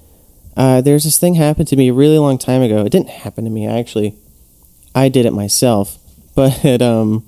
Uh, 0.55 0.81
there's 0.81 1.03
this 1.03 1.19
thing 1.19 1.35
happened 1.35 1.67
to 1.67 1.75
me 1.75 1.89
a 1.89 1.93
really 1.93 2.17
long 2.17 2.39
time 2.39 2.63
ago. 2.63 2.83
It 2.83 2.89
didn't 2.91 3.09
happen 3.09 3.43
to 3.43 3.49
me, 3.51 3.67
I 3.67 3.77
actually. 3.77 4.15
I 4.95 5.07
did 5.09 5.25
it 5.25 5.33
myself. 5.33 5.97
But, 6.37 6.83
um. 6.83 7.27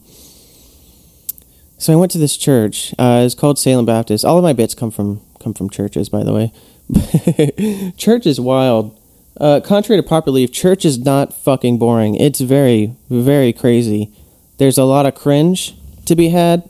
So 1.80 1.94
I 1.94 1.96
went 1.96 2.12
to 2.12 2.20
this 2.20 2.38
church. 2.38 2.94
Uh, 3.00 3.24
it's 3.26 3.34
called 3.34 3.58
Salem 3.58 3.86
Baptist. 3.86 4.24
All 4.24 4.38
of 4.38 4.44
my 4.44 4.54
bits 4.54 4.76
come 4.76 4.92
from 4.92 5.22
come 5.40 5.56
from 5.56 5.70
churches, 5.70 6.10
by 6.10 6.24
the 6.24 6.34
way. 6.34 7.94
church 7.98 8.28
is 8.28 8.40
wild. 8.40 9.00
Uh, 9.40 9.62
contrary 9.62 10.02
to 10.02 10.08
popular 10.08 10.34
belief, 10.34 10.52
church 10.52 10.84
is 10.84 11.00
not 11.00 11.34
fucking 11.34 11.80
boring. 11.80 12.16
It's 12.16 12.42
very, 12.42 12.96
very 13.10 13.54
crazy. 13.54 14.14
There's 14.58 14.78
a 14.78 14.84
lot 14.84 15.06
of 15.06 15.16
cringe 15.16 15.76
to 16.06 16.16
be 16.16 16.30
had. 16.30 16.70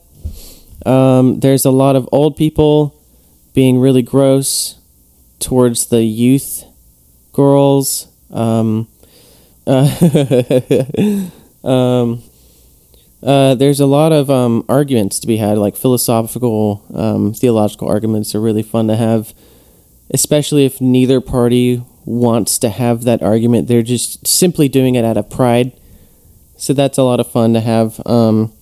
Um, 0.86 1.40
there's 1.40 1.66
a 1.66 1.72
lot 1.72 1.96
of 1.96 2.08
old 2.12 2.38
people 2.38 2.96
being 3.54 3.80
really 3.80 4.02
gross 4.02 4.80
towards 5.40 5.88
the 5.88 6.04
youth 6.04 6.64
girls. 7.34 8.08
Um, 8.32 8.88
uh, 9.66 9.90
um, 11.64 12.24
uh, 13.22 13.56
there's 13.56 13.80
a 13.80 13.86
lot 13.86 14.12
of 14.12 14.30
um, 14.30 14.66
arguments 14.70 15.20
to 15.20 15.28
be 15.28 15.38
had, 15.38 15.58
like 15.58 15.76
philosophical, 15.76 16.86
um, 16.94 17.34
theological 17.34 17.88
arguments 17.88 18.34
are 18.34 18.42
really 18.42 18.64
fun 18.64 18.88
to 18.88 18.96
have, 18.96 19.34
especially 20.12 20.66
if 20.66 20.80
neither 20.80 21.20
party 21.20 21.84
wants 22.06 22.58
to 22.60 22.70
have 22.70 23.04
that 23.04 23.22
argument. 23.22 23.68
They're 23.68 23.84
just 23.84 24.26
simply 24.26 24.70
doing 24.70 24.96
it 24.96 25.04
out 25.04 25.18
of 25.18 25.30
pride. 25.30 25.74
So 26.58 26.74
that's 26.74 26.98
a 26.98 27.04
lot 27.04 27.20
of 27.20 27.32
fun 27.32 27.54
to 27.54 27.62
have. 27.62 28.02
Um, 28.06 28.54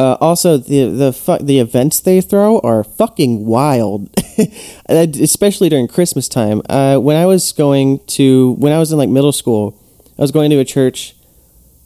uh, 0.00 0.16
also, 0.18 0.56
the 0.56 0.88
the 0.88 1.12
fu- 1.12 1.44
the 1.44 1.58
events 1.58 2.00
they 2.00 2.22
throw 2.22 2.58
are 2.60 2.82
fucking 2.82 3.44
wild, 3.44 4.08
especially 4.88 5.68
during 5.68 5.86
Christmas 5.86 6.26
time. 6.26 6.62
Uh, 6.70 6.96
when 6.96 7.18
I 7.18 7.26
was 7.26 7.52
going 7.52 7.98
to 8.16 8.52
when 8.52 8.72
I 8.72 8.78
was 8.78 8.92
in 8.92 8.96
like 8.96 9.10
middle 9.10 9.30
school, 9.30 9.78
I 10.18 10.22
was 10.22 10.30
going 10.30 10.48
to 10.52 10.58
a 10.58 10.64
church 10.64 11.14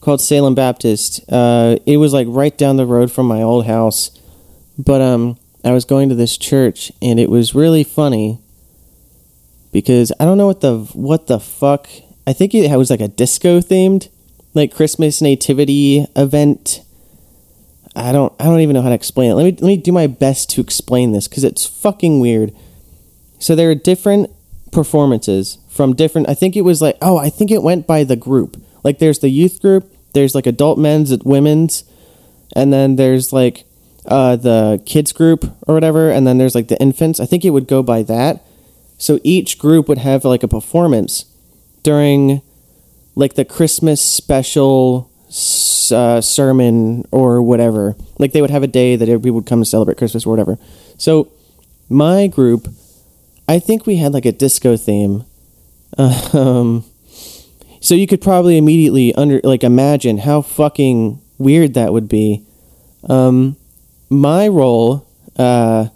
called 0.01 0.21
Salem 0.21 0.55
Baptist. 0.55 1.23
Uh, 1.29 1.79
it 1.87 1.97
was 1.97 2.13
like 2.13 2.29
right 2.31 2.57
down 2.57 2.77
the 2.77 2.87
road 2.87 3.11
from 3.11 3.27
my 3.27 3.43
old 3.43 3.67
house, 3.67 4.17
but 4.79 5.01
um, 5.01 5.37
I 5.65 5.73
was 5.73 5.85
going 5.85 6.09
to 6.09 6.15
this 6.15 6.39
church, 6.39 6.93
and 7.03 7.19
it 7.19 7.29
was 7.29 7.53
really 7.53 7.83
funny 7.83 8.39
because 9.73 10.13
I 10.21 10.25
don't 10.25 10.39
know 10.39 10.47
what 10.47 10.61
the 10.61 10.85
what 10.93 11.27
the 11.27 11.41
fuck. 11.41 11.89
I 12.29 12.33
think 12.33 12.55
it 12.55 12.71
was 12.77 12.91
like 12.91 13.01
a 13.01 13.09
disco 13.09 13.59
themed, 13.59 14.09
like 14.55 14.73
Christmas 14.73 15.21
nativity 15.21 16.07
event. 16.15 16.83
I 17.97 18.13
don't 18.13 18.33
I 18.41 18.45
don't 18.45 18.61
even 18.61 18.75
know 18.75 18.83
how 18.83 18.89
to 18.89 18.95
explain 18.95 19.31
it. 19.31 19.35
Let 19.35 19.45
me 19.45 19.53
let 19.53 19.69
me 19.69 19.77
do 19.77 19.93
my 19.93 20.07
best 20.07 20.51
to 20.51 20.61
explain 20.61 21.13
this 21.13 21.29
because 21.29 21.45
it's 21.45 21.67
fucking 21.67 22.21
weird. 22.21 22.53
So 23.39 23.55
there 23.55 23.71
are 23.71 23.75
different 23.75 24.31
performances 24.73 25.59
from 25.69 25.95
different. 25.95 26.29
I 26.29 26.35
think 26.35 26.57
it 26.57 26.63
was 26.63 26.83
like 26.83 26.99
oh 27.01 27.17
I 27.17 27.31
think 27.31 27.51
it 27.51 27.63
went 27.63 27.87
by 27.87 28.05
the 28.05 28.17
group. 28.17 28.61
Like 28.83 28.99
there's 28.99 29.21
the 29.21 29.29
youth 29.29 29.63
group, 29.63 29.91
there's 30.13 30.35
like 30.35 30.47
adult 30.47 30.79
men's, 30.79 31.17
women's, 31.25 31.85
and 32.55 32.73
then 32.73 32.97
there's 32.97 33.33
like 33.33 33.65
uh, 34.07 34.37
the 34.37 34.83
kids 34.85 35.13
group 35.13 35.45
or 35.67 35.75
whatever, 35.75 36.11
and 36.11 36.27
then 36.27 36.39
there's 36.39 36.55
like 36.55 36.69
the 36.69 36.81
infants. 36.81 37.21
I 37.21 37.27
think 37.27 37.45
it 37.45 37.51
would 37.51 37.67
go 37.67 37.83
by 37.83 38.03
that. 38.03 38.45
So 38.99 39.19
each 39.25 39.59
group 39.59 39.89
would 39.89 39.99
have 39.99 40.25
like 40.25 40.43
a 40.43 40.49
performance 40.49 41.27
during 41.83 42.43
like 43.15 43.35
the 43.35 43.45
Christmas 43.45 44.01
special 44.01 45.11
uh, 45.93 46.21
sermon 46.21 47.05
or 47.11 47.43
whatever. 47.43 47.97
Like 48.19 48.33
they 48.33 48.41
would 48.41 48.51
have 48.51 48.63
a 48.63 48.69
day 48.69 48.97
that 48.97 49.09
everybody 49.09 49.31
would 49.31 49.47
come 49.47 49.61
to 49.61 49.65
celebrate 49.65 49.99
Christmas 49.99 50.27
or 50.27 50.31
whatever. 50.31 50.59
So 50.97 51.31
my 51.89 52.27
group, 52.27 52.69
I 53.49 53.59
think 53.59 53.87
we 53.87 53.97
had 53.97 54.13
like 54.13 54.27
a 54.27 54.33
disco 54.33 54.77
theme. 54.77 55.25
um, 55.99 56.85
so 57.81 57.95
you 57.95 58.07
could 58.07 58.21
probably 58.21 58.57
immediately 58.57 59.15
under 59.15 59.41
like 59.45 59.65
imagine 59.65 60.19
how 60.19 60.41
fucking 60.41 61.21
weird 61.39 61.75
that 61.75 61.93
would 61.93 62.09
be. 62.09 62.45
Um, 63.09 63.57
my 64.09 64.49
role, 64.49 65.07
uh, 65.37 65.89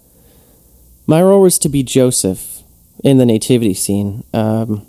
my 1.07 1.23
role 1.23 1.43
was 1.43 1.59
to 1.61 1.69
be 1.69 1.83
Joseph 1.83 2.63
in 3.03 3.19
the 3.19 3.25
nativity 3.25 3.75
scene. 3.75 4.25
Um, 4.35 4.87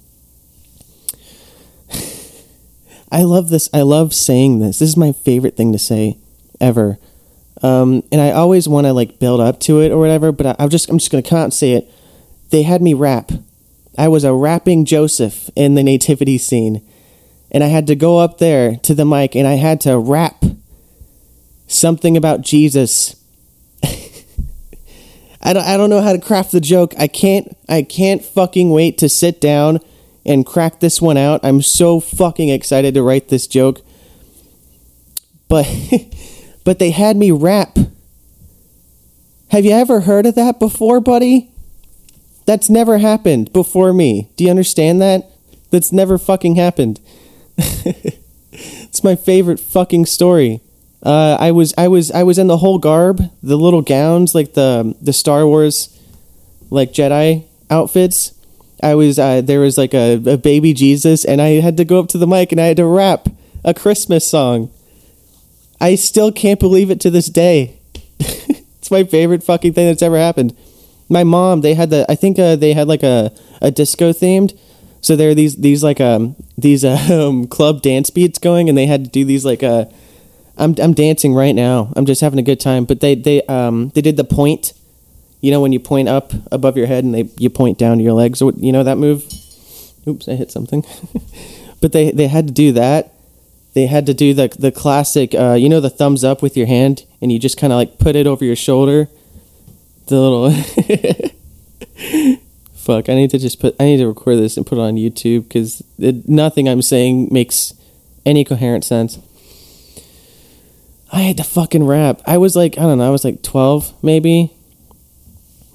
I 3.12 3.24
love 3.24 3.50
this. 3.50 3.70
I 3.74 3.82
love 3.82 4.13
saying 4.13 4.60
this. 4.60 4.80
This 4.80 4.89
is 4.89 4.98
my 4.98 5.12
favorite 5.12 5.58
thing 5.58 5.72
to 5.72 5.80
say 5.80 6.18
ever. 6.62 6.98
Um, 7.62 8.04
and 8.12 8.22
I 8.22 8.32
always 8.32 8.68
want 8.68 8.88
to 8.88 8.94
like 8.94 9.20
build 9.20 9.42
up 9.42 9.60
to 9.62 9.82
it 9.82 9.92
or 9.92 9.98
whatever, 9.98 10.32
but 10.32 10.46
I, 10.46 10.56
I'm 10.60 10.70
just 10.70 10.89
I'm 10.89 10.98
just 10.98 11.12
gonna 11.12 11.24
come 11.24 11.39
out 11.39 11.46
and 11.46 11.54
say 11.54 11.74
it. 11.74 11.92
They 12.51 12.63
had 12.63 12.82
me 12.82 12.94
rap. 12.94 13.32
I 13.98 14.08
was 14.08 14.24
a 14.24 14.34
rapping 14.34 14.86
Joseph 14.86 15.50
in 15.56 15.75
the 15.75 15.84
nativity 15.84 16.38
scene, 16.38 16.82
and 17.51 17.63
I 17.63 17.68
had 17.68 17.88
to 17.88 17.96
go 17.96 18.20
up 18.20 18.38
there 18.38 18.78
to 18.78 18.94
the 18.94 19.06
mic 19.06 19.36
and 19.36 19.48
I 19.48 19.56
had 19.56 19.82
to 19.82 19.98
rap 20.00 20.44
something 21.68 22.16
about 22.16 22.42
Jesus 22.42 23.16
I 25.42 25.54
don't, 25.54 25.66
I 25.66 25.78
don't 25.78 25.89
know 25.89 26.01
how 26.01 26.13
to 26.13 26.20
craft 26.20 26.51
the 26.51 26.60
joke. 26.60 26.94
I 26.98 27.08
can't 27.08 27.56
I 27.68 27.82
can't 27.82 28.24
fucking 28.24 28.70
wait 28.70 28.98
to 29.00 29.10
sit 29.10 29.39
down 29.39 29.80
and 30.29 30.45
crack 30.45 30.79
this 30.79 31.01
one 31.01 31.17
out. 31.17 31.41
I'm 31.43 31.62
so 31.63 32.00
fucking 32.00 32.50
excited 32.50 32.93
to 32.93 33.01
write 33.01 33.27
this 33.29 33.48
joke. 33.48 33.81
But 35.50 35.67
but 36.63 36.77
they 36.77 36.91
had 36.91 37.17
me 37.17 37.31
rap. 37.31 37.77
Have 39.50 39.65
you 39.65 39.71
ever 39.71 40.01
heard 40.01 40.27
of 40.27 40.36
that 40.36 40.59
before, 40.59 41.01
buddy? 41.01 41.50
That's 42.45 42.69
never 42.69 43.00
happened 43.00 43.51
before 43.51 43.91
me. 43.91 44.29
Do 44.38 44.43
you 44.43 44.51
understand 44.51 45.01
that? 45.01 45.31
That's 45.71 45.91
never 45.91 46.19
fucking 46.19 46.55
happened. 46.55 47.00
it's 47.57 49.03
my 49.03 49.15
favorite 49.15 49.59
fucking 49.59 50.05
story. 50.05 50.62
Uh, 51.01 51.38
I 51.39 51.51
was 51.51 51.74
I 51.75 51.88
was 51.88 52.12
I 52.12 52.21
was 52.21 52.38
in 52.38 52.48
the 52.48 52.57
whole 52.57 52.77
garb, 52.77 53.21
the 53.41 53.57
little 53.57 53.81
gowns, 53.81 54.36
like 54.36 54.53
the 54.53 54.95
the 55.01 55.13
Star 55.13 55.48
Wars, 55.48 55.98
like 56.69 56.93
Jedi 56.93 57.45
outfits. 57.71 58.38
I 58.81 58.95
was 58.95 59.19
uh, 59.19 59.41
there 59.41 59.59
was 59.59 59.77
like 59.77 59.93
a, 59.93 60.13
a 60.25 60.38
baby 60.38 60.74
Jesus, 60.74 61.25
and 61.25 61.41
I 61.41 61.62
had 61.62 61.77
to 61.77 61.86
go 61.86 62.00
up 62.00 62.07
to 62.09 62.17
the 62.17 62.27
mic 62.27 62.51
and 62.51 62.62
I 62.62 62.65
had 62.65 62.77
to 62.77 62.86
rap 62.86 63.27
a 63.63 63.74
Christmas 63.74 64.27
song. 64.27 64.71
I 65.81 65.95
still 65.95 66.31
can't 66.31 66.59
believe 66.59 66.89
it 66.89 67.00
to 67.01 67.09
this 67.09 67.27
day. 67.27 67.79
it's 68.19 68.91
my 68.91 69.03
favorite 69.03 69.43
fucking 69.43 69.74
thing 69.74 69.88
that's 69.88 70.01
ever 70.01 70.17
happened. 70.17 70.55
My 71.09 71.24
mom, 71.24 71.62
they 71.62 71.74
had 71.74 71.89
the 71.89 72.05
I 72.09 72.15
think 72.15 72.38
uh, 72.39 72.55
they 72.55 72.74
had 72.74 72.88
like 72.88 73.03
a 73.03 73.31
a 73.62 73.71
disco 73.71 74.12
themed. 74.12 74.57
So 75.01 75.15
there 75.15 75.29
are 75.29 75.36
these 75.36 75.55
these 75.55 75.83
like 75.83 76.01
um 76.01 76.36
these 76.57 76.83
um 77.12 77.48
club 77.48 77.81
dance 77.81 78.09
beats 78.09 78.39
going, 78.39 78.69
and 78.69 78.77
they 78.77 78.86
had 78.86 79.05
to 79.05 79.09
do 79.09 79.25
these 79.25 79.45
like 79.45 79.63
uh 79.63 79.86
I'm 80.57 80.75
I'm 80.79 80.93
dancing 80.93 81.33
right 81.33 81.55
now. 81.55 81.91
I'm 81.95 82.05
just 82.05 82.21
having 82.21 82.39
a 82.39 82.43
good 82.43 82.59
time. 82.59 82.86
But 82.86 83.00
they 83.00 83.15
they 83.15 83.41
um 83.43 83.89
they 83.89 84.01
did 84.01 84.17
the 84.17 84.24
point, 84.24 84.74
You 85.41 85.51
know 85.51 85.62
when 85.62 85.72
you 85.72 85.79
point 85.79 86.10
up 86.10 86.34
above 86.51 86.77
your 86.77 86.88
head 86.88 87.03
and 87.03 87.13
they 87.13 87.29
you 87.38 87.50
point 87.50 87.77
down 87.77 87.98
to 87.98 88.03
your 88.03 88.13
legs. 88.13 88.41
Or 88.41 88.51
you 88.55 88.72
know 88.72 88.84
that 88.84 88.98
move. 88.98 89.25
Oops, 90.08 90.27
I 90.27 90.34
hit 90.34 90.51
something. 90.51 90.86
but 91.81 91.91
they 91.91 92.12
they 92.12 92.27
had 92.27 92.48
to 92.48 92.53
do 92.53 92.72
that. 92.74 93.13
They 93.74 93.86
had 93.86 94.05
to 94.08 94.13
do 94.13 94.34
the 94.34 94.53
the 94.60 94.72
classic. 94.72 95.34
Uh, 95.34 95.53
you 95.53 95.69
know 95.69 95.79
the 95.79 95.89
thumbs 95.89 96.24
up 96.24 96.41
with 96.41 96.58
your 96.58 96.67
hand, 96.67 97.05
and 97.22 97.31
you 97.31 97.39
just 97.39 97.58
kind 97.58 97.72
of 97.72 97.77
like 97.77 98.00
put 98.00 98.15
it 98.15 98.27
over 98.27 98.43
your 98.43 98.55
shoulder. 98.55 99.08
The 100.08 100.19
little. 100.19 100.51
Fuck! 102.74 103.10
I 103.10 103.13
need 103.13 103.29
to 103.31 103.38
just 103.38 103.60
put. 103.60 103.75
I 103.79 103.86
need 103.86 103.98
to 103.98 104.08
record 104.08 104.38
this 104.38 104.58
and 104.58 104.65
put 104.65 104.77
it 104.77 104.81
on 104.81 104.96
YouTube 104.96 105.43
because 105.43 105.84
nothing 105.98 106.67
I'm 106.67 106.81
saying 106.81 107.29
makes 107.31 107.74
any 108.25 108.43
coherent 108.43 108.84
sense. 108.84 109.19
I 111.12 111.22
had 111.22 111.38
to 111.38 111.43
fucking 111.43 111.86
rap. 111.86 112.22
I 112.25 112.38
was 112.38 112.55
like, 112.55 112.77
I 112.77 112.84
don't 112.84 113.00
know, 113.00 113.08
I 113.08 113.10
was 113.10 113.25
like 113.25 113.41
12 113.41 114.03
maybe, 114.03 114.53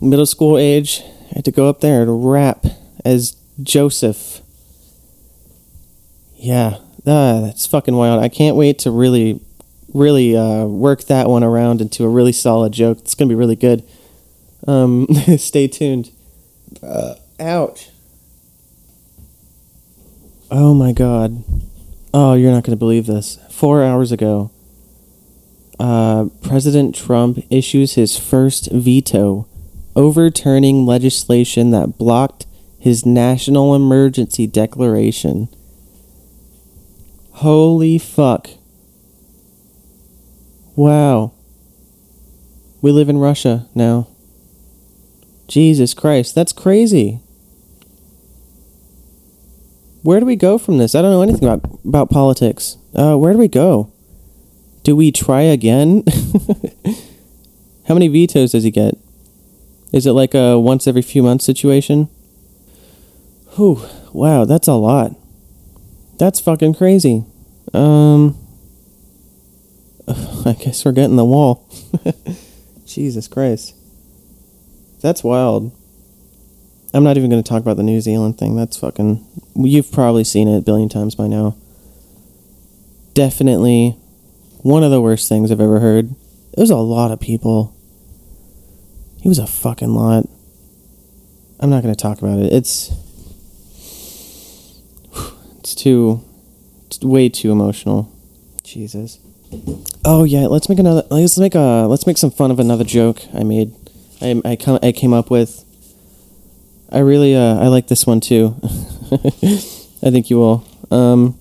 middle 0.04 0.26
school 0.26 0.56
age. 0.58 1.02
I 1.30 1.36
had 1.36 1.44
to 1.46 1.50
go 1.50 1.68
up 1.68 1.80
there 1.80 2.04
to 2.04 2.12
rap 2.12 2.64
as 3.04 3.36
Joseph. 3.62 4.40
Yeah, 6.36 6.78
ah, 7.06 7.40
that's 7.40 7.66
fucking 7.66 7.96
wild. 7.96 8.22
I 8.22 8.28
can't 8.28 8.56
wait 8.56 8.78
to 8.80 8.90
really, 8.90 9.40
really 9.92 10.36
uh, 10.36 10.66
work 10.66 11.04
that 11.04 11.28
one 11.28 11.42
around 11.42 11.80
into 11.80 12.04
a 12.04 12.08
really 12.08 12.32
solid 12.32 12.72
joke. 12.72 12.98
It's 12.98 13.14
gonna 13.14 13.28
be 13.28 13.34
really 13.34 13.56
good. 13.56 13.82
Um, 14.66 15.06
stay 15.38 15.68
tuned. 15.68 16.10
Uh, 16.82 17.14
ouch. 17.40 17.90
Oh 20.50 20.74
my 20.74 20.92
god. 20.92 21.42
Oh, 22.12 22.34
you're 22.34 22.52
not 22.52 22.64
gonna 22.64 22.76
believe 22.76 23.06
this. 23.06 23.38
Four 23.50 23.82
hours 23.82 24.12
ago, 24.12 24.50
uh, 25.78 26.26
President 26.42 26.94
Trump 26.94 27.44
issues 27.50 27.94
his 27.94 28.16
first 28.16 28.70
veto, 28.70 29.46
overturning 29.96 30.86
legislation 30.86 31.70
that 31.70 31.98
blocked 31.98 32.46
his 32.78 33.06
national 33.06 33.74
emergency 33.74 34.46
declaration. 34.46 35.48
Holy 37.32 37.98
fuck. 37.98 38.50
Wow. 40.76 41.32
We 42.82 42.92
live 42.92 43.08
in 43.08 43.18
Russia 43.18 43.66
now. 43.74 44.08
Jesus 45.48 45.94
Christ, 45.94 46.34
that's 46.34 46.52
crazy. 46.52 47.20
Where 50.02 50.20
do 50.20 50.26
we 50.26 50.36
go 50.36 50.58
from 50.58 50.78
this? 50.78 50.94
I 50.94 51.00
don't 51.00 51.10
know 51.10 51.22
anything 51.22 51.48
about, 51.48 51.64
about 51.84 52.10
politics. 52.10 52.76
Uh, 52.94 53.16
where 53.16 53.32
do 53.32 53.38
we 53.38 53.48
go? 53.48 53.90
Do 54.82 54.94
we 54.94 55.10
try 55.10 55.42
again? 55.42 56.04
How 57.88 57.94
many 57.94 58.08
vetoes 58.08 58.52
does 58.52 58.64
he 58.64 58.70
get? 58.70 58.98
Is 59.94 60.06
it 60.06 60.12
like 60.12 60.34
a 60.34 60.58
once 60.58 60.88
every 60.88 61.02
few 61.02 61.22
months 61.22 61.44
situation? 61.44 62.08
Whew, 63.54 63.80
wow, 64.12 64.44
that's 64.44 64.66
a 64.66 64.72
lot. 64.72 65.12
That's 66.18 66.40
fucking 66.40 66.74
crazy. 66.74 67.24
Um, 67.72 68.36
I 70.08 70.56
guess 70.58 70.84
we're 70.84 70.90
getting 70.90 71.14
the 71.14 71.24
wall. 71.24 71.70
Jesus 72.86 73.28
Christ. 73.28 73.76
That's 75.00 75.22
wild. 75.22 75.70
I'm 76.92 77.04
not 77.04 77.16
even 77.16 77.30
going 77.30 77.42
to 77.42 77.48
talk 77.48 77.62
about 77.62 77.76
the 77.76 77.84
New 77.84 78.00
Zealand 78.00 78.36
thing. 78.36 78.56
That's 78.56 78.76
fucking. 78.76 79.24
You've 79.54 79.92
probably 79.92 80.24
seen 80.24 80.48
it 80.48 80.58
a 80.58 80.62
billion 80.62 80.88
times 80.88 81.14
by 81.14 81.28
now. 81.28 81.54
Definitely 83.12 83.92
one 84.58 84.82
of 84.82 84.90
the 84.90 85.00
worst 85.00 85.28
things 85.28 85.52
I've 85.52 85.60
ever 85.60 85.78
heard. 85.78 86.16
Was 86.56 86.70
a 86.70 86.76
lot 86.78 87.12
of 87.12 87.20
people. 87.20 87.73
He 89.24 89.28
was 89.28 89.38
a 89.38 89.46
fucking 89.46 89.94
lot. 89.94 90.28
I'm 91.58 91.70
not 91.70 91.82
going 91.82 91.94
to 91.94 92.00
talk 92.00 92.18
about 92.18 92.40
it. 92.40 92.52
It's 92.52 92.92
it's 95.60 95.74
too 95.74 96.22
it's 96.88 97.00
way 97.00 97.30
too 97.30 97.50
emotional. 97.50 98.12
Jesus. 98.64 99.18
Oh 100.04 100.24
yeah, 100.24 100.40
let's 100.40 100.68
make 100.68 100.78
another 100.78 101.04
let's 101.10 101.38
make 101.38 101.54
a 101.54 101.86
let's 101.88 102.06
make 102.06 102.18
some 102.18 102.30
fun 102.30 102.50
of 102.50 102.60
another 102.60 102.84
joke 102.84 103.22
I 103.32 103.44
made. 103.44 103.72
I 104.20 104.42
I 104.44 104.56
come 104.56 104.78
I 104.82 104.92
came 104.92 105.14
up 105.14 105.30
with 105.30 105.64
I 106.92 106.98
really 106.98 107.34
uh 107.34 107.56
I 107.60 107.68
like 107.68 107.86
this 107.86 108.06
one 108.06 108.20
too. 108.20 108.56
I 108.62 110.10
think 110.10 110.28
you 110.28 110.36
will. 110.36 110.68
Um 110.90 111.38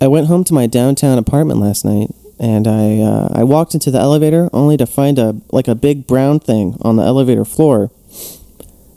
I 0.00 0.08
went 0.08 0.26
home 0.26 0.42
to 0.42 0.52
my 0.52 0.66
downtown 0.66 1.18
apartment 1.18 1.60
last 1.60 1.84
night 1.84 2.10
and 2.38 2.66
I 2.66 2.98
uh, 2.98 3.28
I 3.32 3.44
walked 3.44 3.74
into 3.74 3.90
the 3.90 3.98
elevator 3.98 4.50
only 4.52 4.76
to 4.76 4.86
find 4.86 5.18
a 5.18 5.36
like 5.50 5.68
a 5.68 5.74
big 5.74 6.06
brown 6.06 6.40
thing 6.40 6.76
on 6.82 6.96
the 6.96 7.04
elevator 7.04 7.44
floor. 7.44 7.90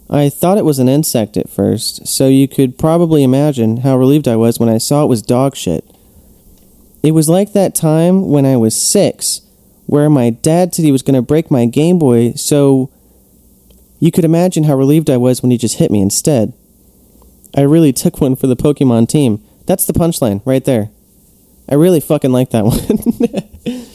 I 0.09 0.29
thought 0.29 0.57
it 0.57 0.65
was 0.65 0.79
an 0.79 0.89
insect 0.89 1.37
at 1.37 1.49
first, 1.49 2.07
so 2.07 2.27
you 2.27 2.47
could 2.47 2.79
probably 2.79 3.23
imagine 3.23 3.77
how 3.77 3.97
relieved 3.97 4.27
I 4.27 4.35
was 4.35 4.59
when 4.59 4.67
I 4.69 4.79
saw 4.79 5.03
it 5.03 5.07
was 5.07 5.21
dog 5.21 5.55
shit. 5.55 5.85
It 7.03 7.11
was 7.11 7.29
like 7.29 7.53
that 7.53 7.75
time 7.75 8.27
when 8.27 8.45
I 8.45 8.57
was 8.57 8.75
six, 8.75 9.41
where 9.85 10.09
my 10.09 10.31
dad 10.31 10.73
said 10.73 10.83
he 10.83 10.91
was 10.91 11.03
going 11.03 11.15
to 11.15 11.21
break 11.21 11.51
my 11.51 11.65
Game 11.65 11.99
Boy, 11.99 12.31
so 12.33 12.89
you 13.99 14.11
could 14.11 14.25
imagine 14.25 14.63
how 14.63 14.75
relieved 14.75 15.09
I 15.09 15.17
was 15.17 15.43
when 15.43 15.51
he 15.51 15.57
just 15.57 15.77
hit 15.77 15.91
me 15.91 16.01
instead. 16.01 16.53
I 17.55 17.61
really 17.61 17.93
took 17.93 18.19
one 18.19 18.35
for 18.35 18.47
the 18.47 18.55
Pokemon 18.55 19.09
team. 19.09 19.43
That's 19.67 19.85
the 19.85 19.93
punchline 19.93 20.41
right 20.43 20.65
there. 20.65 20.89
I 21.69 21.75
really 21.75 21.99
fucking 21.99 22.31
like 22.31 22.49
that 22.49 22.65
one. 23.75 23.85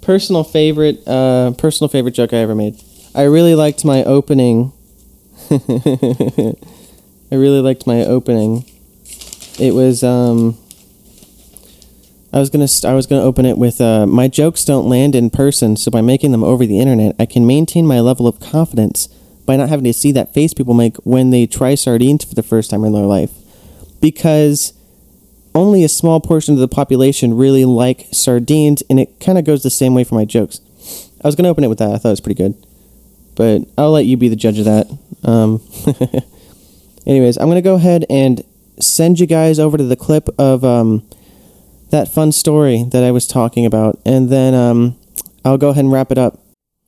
personal 0.00 0.42
favorite, 0.42 1.06
uh, 1.06 1.52
personal 1.52 1.88
favorite 1.88 2.12
joke 2.12 2.32
I 2.32 2.38
ever 2.38 2.54
made. 2.54 2.82
I 3.14 3.22
really 3.22 3.54
liked 3.54 3.84
my 3.84 4.02
opening. 4.04 4.72
I 5.50 6.54
really 7.30 7.60
liked 7.60 7.86
my 7.86 8.04
opening. 8.04 8.64
It 9.58 9.74
was 9.74 10.02
um. 10.02 10.56
I 12.32 12.38
was 12.38 12.48
gonna 12.48 12.68
st- 12.68 12.90
I 12.90 12.94
was 12.94 13.06
gonna 13.06 13.22
open 13.24 13.44
it 13.44 13.58
with 13.58 13.80
uh, 13.80 14.06
my 14.06 14.28
jokes 14.28 14.64
don't 14.64 14.88
land 14.88 15.16
in 15.16 15.30
person, 15.30 15.76
so 15.76 15.90
by 15.90 16.00
making 16.00 16.30
them 16.30 16.44
over 16.44 16.64
the 16.64 16.78
internet, 16.78 17.16
I 17.18 17.26
can 17.26 17.46
maintain 17.46 17.86
my 17.86 18.00
level 18.00 18.28
of 18.28 18.38
confidence 18.38 19.08
by 19.46 19.56
not 19.56 19.68
having 19.68 19.84
to 19.84 19.92
see 19.92 20.12
that 20.12 20.32
face 20.32 20.54
people 20.54 20.72
make 20.72 20.96
when 20.98 21.30
they 21.30 21.46
try 21.46 21.74
sardines 21.74 22.24
for 22.24 22.36
the 22.36 22.42
first 22.44 22.70
time 22.70 22.84
in 22.84 22.92
their 22.92 23.02
life, 23.02 23.32
because 24.00 24.72
only 25.54 25.84
a 25.84 25.88
small 25.88 26.20
portion 26.20 26.54
of 26.54 26.60
the 26.60 26.68
population 26.68 27.36
really 27.36 27.64
like 27.64 28.06
sardines, 28.12 28.82
and 28.88 29.00
it 29.00 29.20
kind 29.20 29.38
of 29.38 29.44
goes 29.44 29.62
the 29.62 29.70
same 29.70 29.94
way 29.94 30.04
for 30.04 30.14
my 30.14 30.24
jokes. 30.24 30.60
I 31.22 31.28
was 31.28 31.34
going 31.34 31.44
to 31.44 31.50
open 31.50 31.64
it 31.64 31.68
with 31.68 31.78
that. 31.78 31.90
I 31.90 31.98
thought 31.98 32.10
it 32.10 32.12
was 32.12 32.20
pretty 32.20 32.42
good. 32.42 32.54
But 33.36 33.62
I'll 33.76 33.92
let 33.92 34.06
you 34.06 34.16
be 34.16 34.28
the 34.28 34.36
judge 34.36 34.58
of 34.58 34.64
that. 34.64 34.86
Um, 35.24 35.62
anyways, 37.06 37.36
I'm 37.36 37.46
going 37.46 37.56
to 37.56 37.62
go 37.62 37.74
ahead 37.74 38.04
and 38.10 38.42
send 38.78 39.20
you 39.20 39.26
guys 39.26 39.58
over 39.58 39.76
to 39.76 39.84
the 39.84 39.96
clip 39.96 40.28
of 40.38 40.64
um, 40.64 41.06
that 41.90 42.08
fun 42.08 42.32
story 42.32 42.84
that 42.90 43.04
I 43.04 43.10
was 43.10 43.26
talking 43.26 43.66
about, 43.66 43.98
and 44.04 44.30
then 44.30 44.54
um, 44.54 44.98
I'll 45.44 45.58
go 45.58 45.70
ahead 45.70 45.84
and 45.84 45.92
wrap 45.92 46.10
it 46.10 46.18
up. 46.18 46.40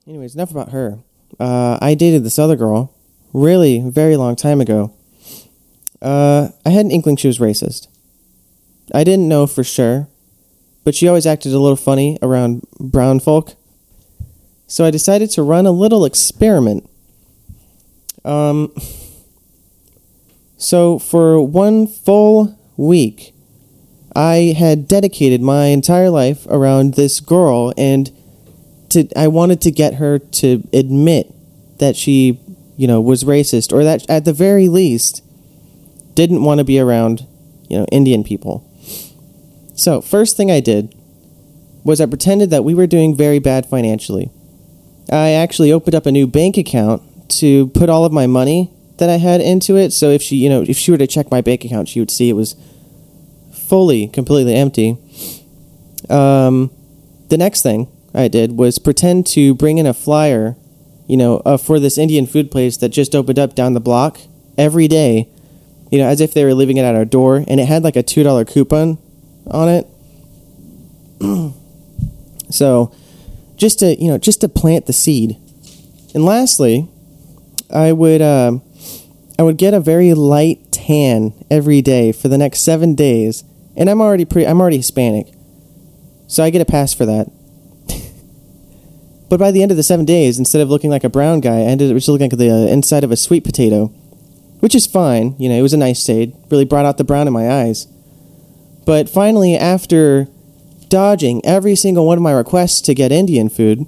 Anyways, 0.07 0.35
enough 0.35 0.51
about 0.51 0.71
her. 0.71 0.99
Uh, 1.39 1.79
I 1.81 1.95
dated 1.95 2.25
this 2.25 2.39
other 2.39 2.57
girl, 2.57 2.95
really, 3.33 3.81
very 3.81 4.17
long 4.17 4.37
time 4.37 4.61
ago. 4.61 4.95
Uh, 6.01 6.49
I 6.67 6.71
had 6.71 6.85
an 6.85 6.91
inkling 6.91 7.17
she 7.17 7.29
was 7.29 7.39
racist. 7.39 7.87
I 8.93 9.05
didn't 9.05 9.29
know 9.29 9.47
for 9.47 9.65
sure, 9.65 10.09
but 10.85 10.95
she 10.95 11.09
always 11.09 11.27
acted 11.27 11.53
a 11.53 11.59
little 11.59 11.77
funny 11.77 12.19
around 12.21 12.63
brown 12.79 13.21
folk. 13.21 13.55
So 14.67 14.85
I 14.85 14.91
decided 14.91 15.31
to 15.31 15.43
run 15.43 15.67
a 15.67 15.71
little 15.71 16.05
experiment. 16.05 16.89
Um, 18.25 18.75
so 20.57 20.99
for 20.99 21.41
one 21.41 21.87
full 21.87 22.59
week, 22.77 23.35
I 24.15 24.55
had 24.57 24.89
dedicated 24.89 25.41
my 25.41 25.67
entire 25.67 26.11
life 26.11 26.47
around 26.47 26.95
this 26.95 27.21
girl, 27.21 27.73
and 27.77 28.11
to 28.91 29.09
I 29.17 29.29
wanted 29.29 29.61
to 29.63 29.71
get 29.71 29.95
her 29.95 30.19
to 30.19 30.69
admit 30.73 31.33
that 31.79 31.97
she, 31.97 32.39
you 32.77 32.87
know, 32.87 33.01
was 33.01 33.25
racist, 33.25 33.73
or 33.73 33.85
that 33.85 34.09
at 34.09 34.25
the 34.25 34.33
very 34.33 34.69
least, 34.69 35.25
didn't 36.15 36.45
want 36.45 36.59
to 36.59 36.65
be 36.65 36.79
around, 36.79 37.27
you 37.69 37.79
know, 37.79 37.87
Indian 37.91 38.23
people. 38.23 38.69
So, 39.83 40.01
first 40.01 40.37
thing 40.37 40.49
I 40.49 40.61
did 40.61 40.95
was 41.83 42.01
I 42.01 42.07
pretended 42.07 42.51
that 42.51 42.63
we 42.63 42.73
were 42.73 42.87
doing 42.87 43.17
very 43.17 43.41
bad 43.41 43.67
financially. 43.67 44.31
I 45.11 45.31
actually 45.31 45.73
opened 45.73 45.97
up 45.97 46.07
a 46.07 46.13
new 46.13 46.29
bank 46.29 46.57
account 46.57 47.03
to 47.41 47.67
put 47.67 47.89
all 47.89 48.05
of 48.05 48.13
my 48.13 48.29
money 48.29 48.71
that 48.99 49.11
I 49.11 49.17
had 49.17 49.41
into 49.41 49.77
it. 49.77 49.93
So 49.93 50.11
if 50.11 50.23
she, 50.23 50.37
you 50.37 50.49
know, 50.49 50.63
if 50.63 50.79
she 50.79 50.93
were 50.93 50.99
to 50.99 51.09
check 51.09 51.33
my 51.33 51.41
bank 51.41 51.65
account, 51.65 51.89
she 51.89 51.99
would 51.99 52.13
see 52.13 52.31
it 52.31 52.35
was 52.35 52.55
fully, 53.53 54.07
completely 54.07 54.55
empty. 54.55 54.99
Um, 56.09 56.71
the 57.27 57.37
next 57.37 57.63
thing 57.63 57.89
I 58.15 58.29
did 58.29 58.53
was 58.53 58.79
pretend 58.79 59.27
to 59.35 59.53
bring 59.53 59.79
in 59.79 59.87
a 59.87 59.95
flyer, 59.95 60.55
you 61.09 61.17
know, 61.17 61.39
uh, 61.39 61.57
for 61.57 61.81
this 61.81 61.99
Indian 61.99 62.29
food 62.29 62.53
place 62.53 62.77
that 62.77 62.91
just 62.91 63.17
opened 63.17 63.41
up 63.41 63.57
down 63.57 63.73
the 63.73 63.81
block 63.81 64.21
every 64.57 64.87
day, 64.87 65.29
you 65.91 65.99
know, 65.99 66.07
as 66.07 66.21
if 66.21 66.33
they 66.33 66.45
were 66.45 66.55
leaving 66.55 66.77
it 66.77 66.85
at 66.85 66.95
our 66.95 67.05
door, 67.05 67.45
and 67.49 67.59
it 67.59 67.67
had 67.67 67.83
like 67.83 67.97
a 67.97 68.03
two 68.05 68.23
dollar 68.23 68.45
coupon 68.45 68.99
on 69.47 69.69
it. 69.69 69.87
so, 72.53 72.95
just 73.57 73.79
to 73.81 74.01
you 74.01 74.09
know, 74.09 74.19
just 74.19 74.41
to 74.41 74.49
plant 74.49 74.87
the 74.87 74.93
seed. 74.93 75.37
And 76.15 76.25
lastly, 76.25 76.89
I 77.73 77.93
would 77.93 78.21
uh, 78.21 78.59
I 79.39 79.43
would 79.43 79.57
get 79.57 79.75
a 79.75 79.81
very 79.81 80.15
light 80.15 80.73
tan 80.73 81.33
every 81.51 81.81
day 81.81 82.13
for 82.13 82.29
the 82.29 82.39
next 82.39 82.61
seven 82.61 82.95
days, 82.95 83.45
and 83.77 83.89
I'm 83.89 84.01
already 84.01 84.25
pre 84.25 84.47
I'm 84.47 84.61
already 84.61 84.77
Hispanic, 84.77 85.33
so 86.27 86.45
I 86.45 86.51
get 86.51 86.61
a 86.61 86.67
pass 86.67 86.93
for 86.93 87.07
that. 87.07 87.31
but 89.31 89.41
by 89.41 89.51
the 89.51 89.63
end 89.63 89.71
of 89.71 89.77
the 89.77 89.83
seven 89.83 90.05
days, 90.05 90.39
instead 90.39 90.61
of 90.61 90.69
looking 90.69 90.91
like 90.91 91.05
a 91.05 91.09
brown 91.09 91.41
guy, 91.41 91.59
I 91.59 91.63
ended 91.63 91.91
up 91.91 91.97
just 91.97 92.09
looking 92.09 92.29
like 92.31 92.39
the 92.39 92.51
uh, 92.51 92.67
inside 92.67 93.05
of 93.05 93.11
a 93.11 93.17
sweet 93.17 93.45
potato, 93.45 93.87
which 94.61 94.75
is 94.75 94.87
fine. 94.87 95.35
You 95.39 95.49
know, 95.49 95.55
it 95.55 95.63
was 95.63 95.73
a 95.75 95.79
nice 95.79 96.05
shade. 96.05 96.35
Really 96.51 96.67
brought 96.67 96.85
out 96.85 96.99
the 96.99 97.05
brown 97.05 97.27
in 97.27 97.33
my 97.33 97.51
eyes. 97.51 97.87
But 98.85 99.09
finally, 99.09 99.57
after 99.57 100.29
dodging 100.89 101.45
every 101.45 101.75
single 101.75 102.07
one 102.07 102.19
of 102.19 102.23
my 102.23 102.33
requests 102.33 102.81
to 102.83 102.95
get 102.95 103.13
Indian 103.13 103.49
food, 103.49 103.87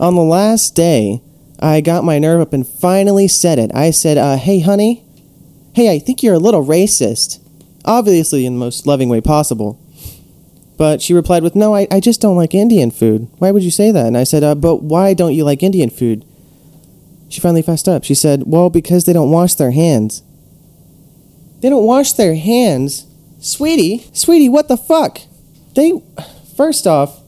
on 0.00 0.14
the 0.14 0.22
last 0.22 0.74
day, 0.74 1.20
I 1.60 1.80
got 1.80 2.04
my 2.04 2.18
nerve 2.18 2.40
up 2.40 2.52
and 2.52 2.66
finally 2.66 3.26
said 3.26 3.58
it. 3.58 3.70
I 3.74 3.90
said, 3.90 4.16
uh, 4.16 4.36
Hey, 4.36 4.60
honey, 4.60 5.04
hey, 5.74 5.92
I 5.92 5.98
think 5.98 6.22
you're 6.22 6.34
a 6.34 6.38
little 6.38 6.64
racist. 6.64 7.40
Obviously, 7.84 8.46
in 8.46 8.54
the 8.54 8.58
most 8.60 8.86
loving 8.86 9.08
way 9.08 9.20
possible. 9.20 9.80
But 10.76 11.02
she 11.02 11.14
replied 11.14 11.42
with, 11.42 11.56
No, 11.56 11.74
I, 11.74 11.88
I 11.90 11.98
just 11.98 12.20
don't 12.20 12.36
like 12.36 12.54
Indian 12.54 12.92
food. 12.92 13.28
Why 13.38 13.50
would 13.50 13.64
you 13.64 13.70
say 13.72 13.90
that? 13.90 14.06
And 14.06 14.16
I 14.16 14.24
said, 14.24 14.44
uh, 14.44 14.54
But 14.54 14.82
why 14.82 15.14
don't 15.14 15.34
you 15.34 15.44
like 15.44 15.62
Indian 15.62 15.90
food? 15.90 16.24
She 17.28 17.40
finally 17.40 17.62
fessed 17.62 17.88
up. 17.88 18.04
She 18.04 18.14
said, 18.14 18.44
Well, 18.46 18.70
because 18.70 19.04
they 19.04 19.12
don't 19.12 19.32
wash 19.32 19.54
their 19.54 19.72
hands. 19.72 20.22
They 21.60 21.68
don't 21.68 21.84
wash 21.84 22.12
their 22.12 22.36
hands? 22.36 23.06
Sweetie, 23.40 24.10
sweetie, 24.12 24.48
what 24.48 24.68
the 24.68 24.76
fuck? 24.76 25.20
They, 25.74 25.92
first 26.56 26.86
off, 26.86 27.20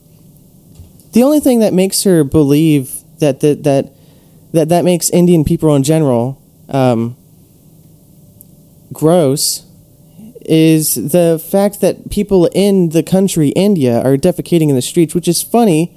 the 1.13 1.23
only 1.23 1.41
thing 1.41 1.61
that 1.61 1.73
makes 1.73 2.03
her 2.05 2.25
believe 2.25 2.93
that 3.19 3.41
that 3.41 3.63
that 3.65 3.93
that, 4.53 4.69
that 4.69 4.85
makes 4.85 5.11
Indian 5.11 5.45
people 5.45 5.75
in 5.77 5.83
general 5.83 6.43
um, 6.69 7.17
gross 8.93 9.67
is 10.43 10.95
the 10.95 11.43
fact 11.51 11.81
that 11.81 12.11
people 12.11 12.47
in 12.53 12.89
the 12.89 13.03
country 13.03 13.51
India 13.51 14.01
are 14.03 14.17
defecating 14.17 14.69
in 14.69 14.75
the 14.75 14.83
streets, 14.83 15.15
which 15.15 15.29
is 15.29 15.43
funny 15.43 15.97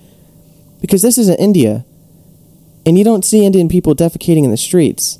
because 0.81 1.01
this 1.01 1.17
isn't 1.17 1.39
India, 1.39 1.85
and 2.85 2.97
you 2.97 3.03
don't 3.03 3.25
see 3.25 3.45
Indian 3.45 3.67
people 3.69 3.95
defecating 3.95 4.43
in 4.43 4.51
the 4.51 4.57
streets. 4.57 5.17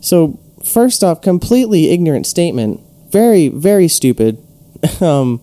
So 0.00 0.40
first 0.64 1.04
off, 1.04 1.20
completely 1.20 1.90
ignorant 1.90 2.26
statement, 2.26 2.80
very 3.14 3.48
very 3.48 3.86
stupid. 3.86 4.44
um, 5.00 5.40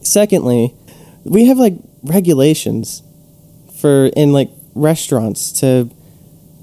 secondly, 0.00 0.74
we 1.22 1.44
have 1.44 1.58
like 1.58 1.74
regulations 2.02 3.02
for 3.78 4.06
in 4.16 4.32
like 4.32 4.50
restaurants 4.74 5.52
to 5.60 5.90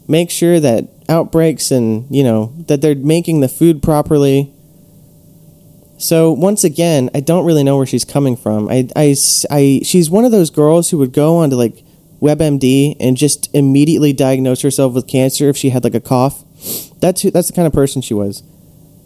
make 0.08 0.32
sure 0.32 0.60
that 0.60 0.90
outbreaks 1.08 1.70
and 1.70 2.08
you 2.10 2.24
know 2.24 2.52
that 2.68 2.82
they're 2.82 2.96
making 2.96 3.42
the 3.42 3.48
food 3.48 3.84
properly. 3.84 4.52
So 6.00 6.32
once 6.32 6.64
again 6.64 7.12
i 7.14 7.20
don't 7.20 7.46
really 7.46 7.64
know 7.64 7.78
where 7.78 7.86
she's 7.86 8.06
coming 8.06 8.36
from. 8.36 8.68
I, 8.68 8.90
I, 8.96 9.16
I 9.52 9.82
she's 9.84 10.10
one 10.10 10.26
of 10.26 10.32
those 10.32 10.50
girls 10.50 10.90
who 10.90 10.98
would 10.98 11.14
go 11.14 11.38
onto 11.38 11.56
like 11.56 11.84
webmd 12.20 12.96
and 13.00 13.16
just 13.16 13.54
immediately 13.54 14.12
diagnose 14.12 14.64
herself 14.64 14.94
with 14.94 15.08
cancer 15.08 15.50
if 15.50 15.56
she 15.56 15.70
had 15.70 15.84
like 15.84 15.94
a 15.94 16.00
cough. 16.00 16.44
That's 17.00 17.22
who, 17.22 17.30
that's 17.30 17.50
the 17.50 17.54
kind 17.54 17.68
of 17.68 17.74
person 17.74 18.02
she 18.02 18.16
was 18.16 18.42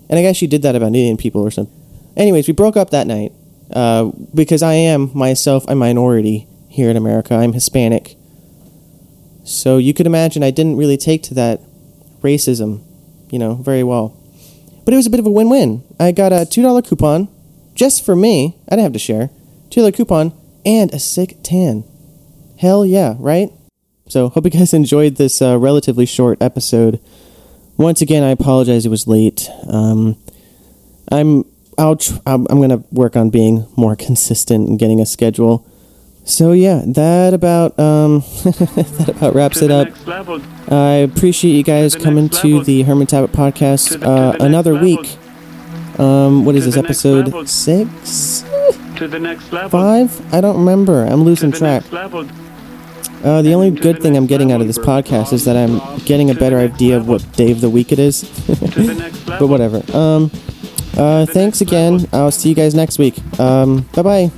and 0.09 0.19
i 0.19 0.21
guess 0.21 0.35
she 0.35 0.47
did 0.47 0.61
that 0.61 0.75
about 0.75 0.87
indian 0.87 1.17
people 1.17 1.41
or 1.41 1.51
something 1.51 1.73
anyways 2.17 2.47
we 2.47 2.53
broke 2.53 2.77
up 2.77 2.89
that 2.89 3.07
night 3.07 3.31
uh, 3.73 4.11
because 4.33 4.61
I 4.61 4.73
am 4.73 5.11
myself 5.13 5.65
a 5.67 5.75
minority 5.75 6.47
here 6.69 6.89
in 6.89 6.97
America. 6.97 7.35
I'm 7.35 7.53
Hispanic. 7.53 8.15
So 9.43 9.77
you 9.77 9.93
could 9.93 10.07
imagine 10.07 10.43
I 10.43 10.51
didn't 10.51 10.77
really 10.77 10.97
take 10.97 11.23
to 11.23 11.33
that 11.35 11.61
racism, 12.21 12.83
you 13.31 13.39
know, 13.39 13.55
very 13.55 13.83
well. 13.83 14.21
But 14.83 14.93
it 14.93 14.97
was 14.97 15.07
a 15.07 15.09
bit 15.09 15.19
of 15.19 15.25
a 15.25 15.31
win 15.31 15.49
win. 15.49 15.83
I 15.99 16.11
got 16.11 16.31
a 16.31 16.45
$2 16.45 16.87
coupon 16.87 17.27
just 17.73 18.05
for 18.05 18.15
me. 18.15 18.57
I 18.67 18.75
didn't 18.75 18.83
have 18.83 18.93
to 18.93 18.99
share. 18.99 19.29
$2 19.69 19.93
coupon 19.95 20.33
and 20.65 20.93
a 20.93 20.99
sick 20.99 21.37
tan. 21.43 21.83
Hell 22.59 22.85
yeah, 22.85 23.15
right? 23.19 23.49
So, 24.07 24.29
hope 24.29 24.45
you 24.45 24.51
guys 24.51 24.73
enjoyed 24.73 25.15
this 25.15 25.41
uh, 25.41 25.57
relatively 25.57 26.05
short 26.05 26.41
episode. 26.41 26.99
Once 27.77 28.01
again, 28.01 28.23
I 28.23 28.29
apologize 28.29 28.85
it 28.85 28.89
was 28.89 29.07
late. 29.07 29.44
Um, 29.67 30.17
I'm 31.11 31.45
I'll. 31.77 31.97
I'm 32.25 32.47
I'm 32.49 32.61
gonna 32.61 32.83
work 32.91 33.15
on 33.15 33.29
being 33.29 33.65
more 33.75 33.95
consistent 33.95 34.67
and 34.67 34.79
getting 34.79 35.01
a 35.01 35.05
schedule. 35.05 35.65
So 36.23 36.53
yeah, 36.53 36.81
that 36.87 37.33
about 37.33 37.77
um 37.77 38.19
that 38.43 39.13
about 39.15 39.35
wraps 39.35 39.61
it 39.61 39.71
up. 39.71 39.89
I 40.71 40.95
appreciate 40.95 41.53
you 41.53 41.63
guys 41.63 41.95
coming 41.95 42.29
to 42.29 42.63
the 42.63 42.81
Herman 42.83 43.07
Tablet 43.07 43.31
podcast 43.31 44.01
uh, 44.03 44.35
another 44.39 44.73
week. 44.75 45.17
Um, 45.99 46.43
what 46.43 46.55
is 46.55 46.65
this 46.65 46.77
episode 46.77 47.47
six? 47.47 48.43
To 48.97 49.07
the 49.07 49.19
next 49.19 49.51
level. 49.51 49.69
Five? 49.69 50.33
I 50.33 50.41
don't 50.41 50.57
remember. 50.57 51.03
I'm 51.05 51.23
losing 51.23 51.51
track. 51.51 51.83
Uh, 53.25 53.41
the 53.41 53.55
only 53.55 53.71
good 53.71 54.03
thing 54.03 54.15
I'm 54.15 54.27
getting 54.27 54.51
out 54.51 54.61
of 54.61 54.67
this 54.67 54.77
podcast 54.77 55.33
is 55.33 55.45
that 55.45 55.57
I'm 55.57 55.97
getting 56.05 56.29
a 56.29 56.35
better 56.35 56.59
idea 56.59 56.95
of 56.95 57.07
what 57.07 57.29
day 57.33 57.51
of 57.51 57.59
the 57.59 57.71
week 57.71 57.91
it 57.91 57.97
is. 57.97 58.23
but 59.27 59.47
whatever. 59.47 59.81
Um, 59.97 60.29
uh, 60.95 61.25
thanks 61.25 61.59
again. 61.61 62.07
I'll 62.13 62.29
see 62.29 62.49
you 62.49 62.55
guys 62.55 62.75
next 62.75 62.99
week. 62.99 63.17
Um, 63.39 63.81
bye 63.95 64.03
bye. 64.03 64.31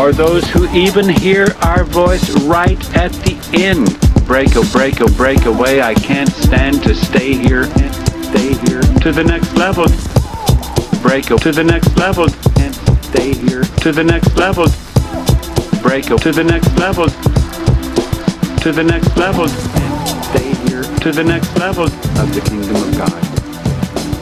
Or 0.00 0.12
those 0.12 0.48
who 0.50 0.68
even 0.76 1.08
hear 1.08 1.48
our 1.62 1.82
voice 1.82 2.30
right 2.42 2.78
at 2.96 3.10
the 3.10 3.36
end. 3.52 3.98
Break, 4.26 4.50
oh, 4.54 4.70
break, 4.70 5.00
oh, 5.00 5.08
break 5.16 5.44
away. 5.44 5.82
I 5.82 5.94
can't 5.94 6.30
stand 6.30 6.84
to 6.84 6.94
stay 6.94 7.34
here 7.34 7.64
and 7.64 7.94
stay 8.26 8.54
here. 8.68 8.80
To 9.02 9.10
the 9.10 9.24
next 9.24 9.52
level. 9.54 9.86
Break, 11.02 11.32
oh, 11.32 11.38
to 11.38 11.50
the 11.50 11.64
next 11.64 11.96
level. 11.96 12.26
And 12.60 12.74
stay 13.04 13.34
here. 13.34 13.64
To 13.82 13.90
the 13.90 14.04
next 14.04 14.36
level. 14.36 14.66
Break, 15.84 16.06
to 16.06 16.32
the 16.32 16.42
next 16.42 16.74
level. 16.78 17.08
To 18.62 18.72
the 18.72 18.82
next 18.82 19.14
level. 19.18 19.44
And 19.44 20.24
stay 20.24 20.54
here. 20.66 20.82
To 20.82 21.12
the 21.12 21.22
next 21.22 21.54
level 21.58 21.84
of 21.84 22.34
the 22.34 22.40
kingdom 22.40 22.76
of 22.76 22.96
God. 22.96 23.22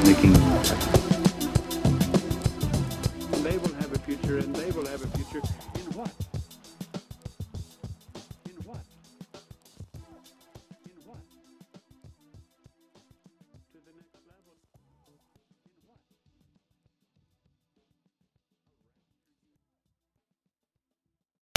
The 0.05 0.15
kingdom. 0.21 0.52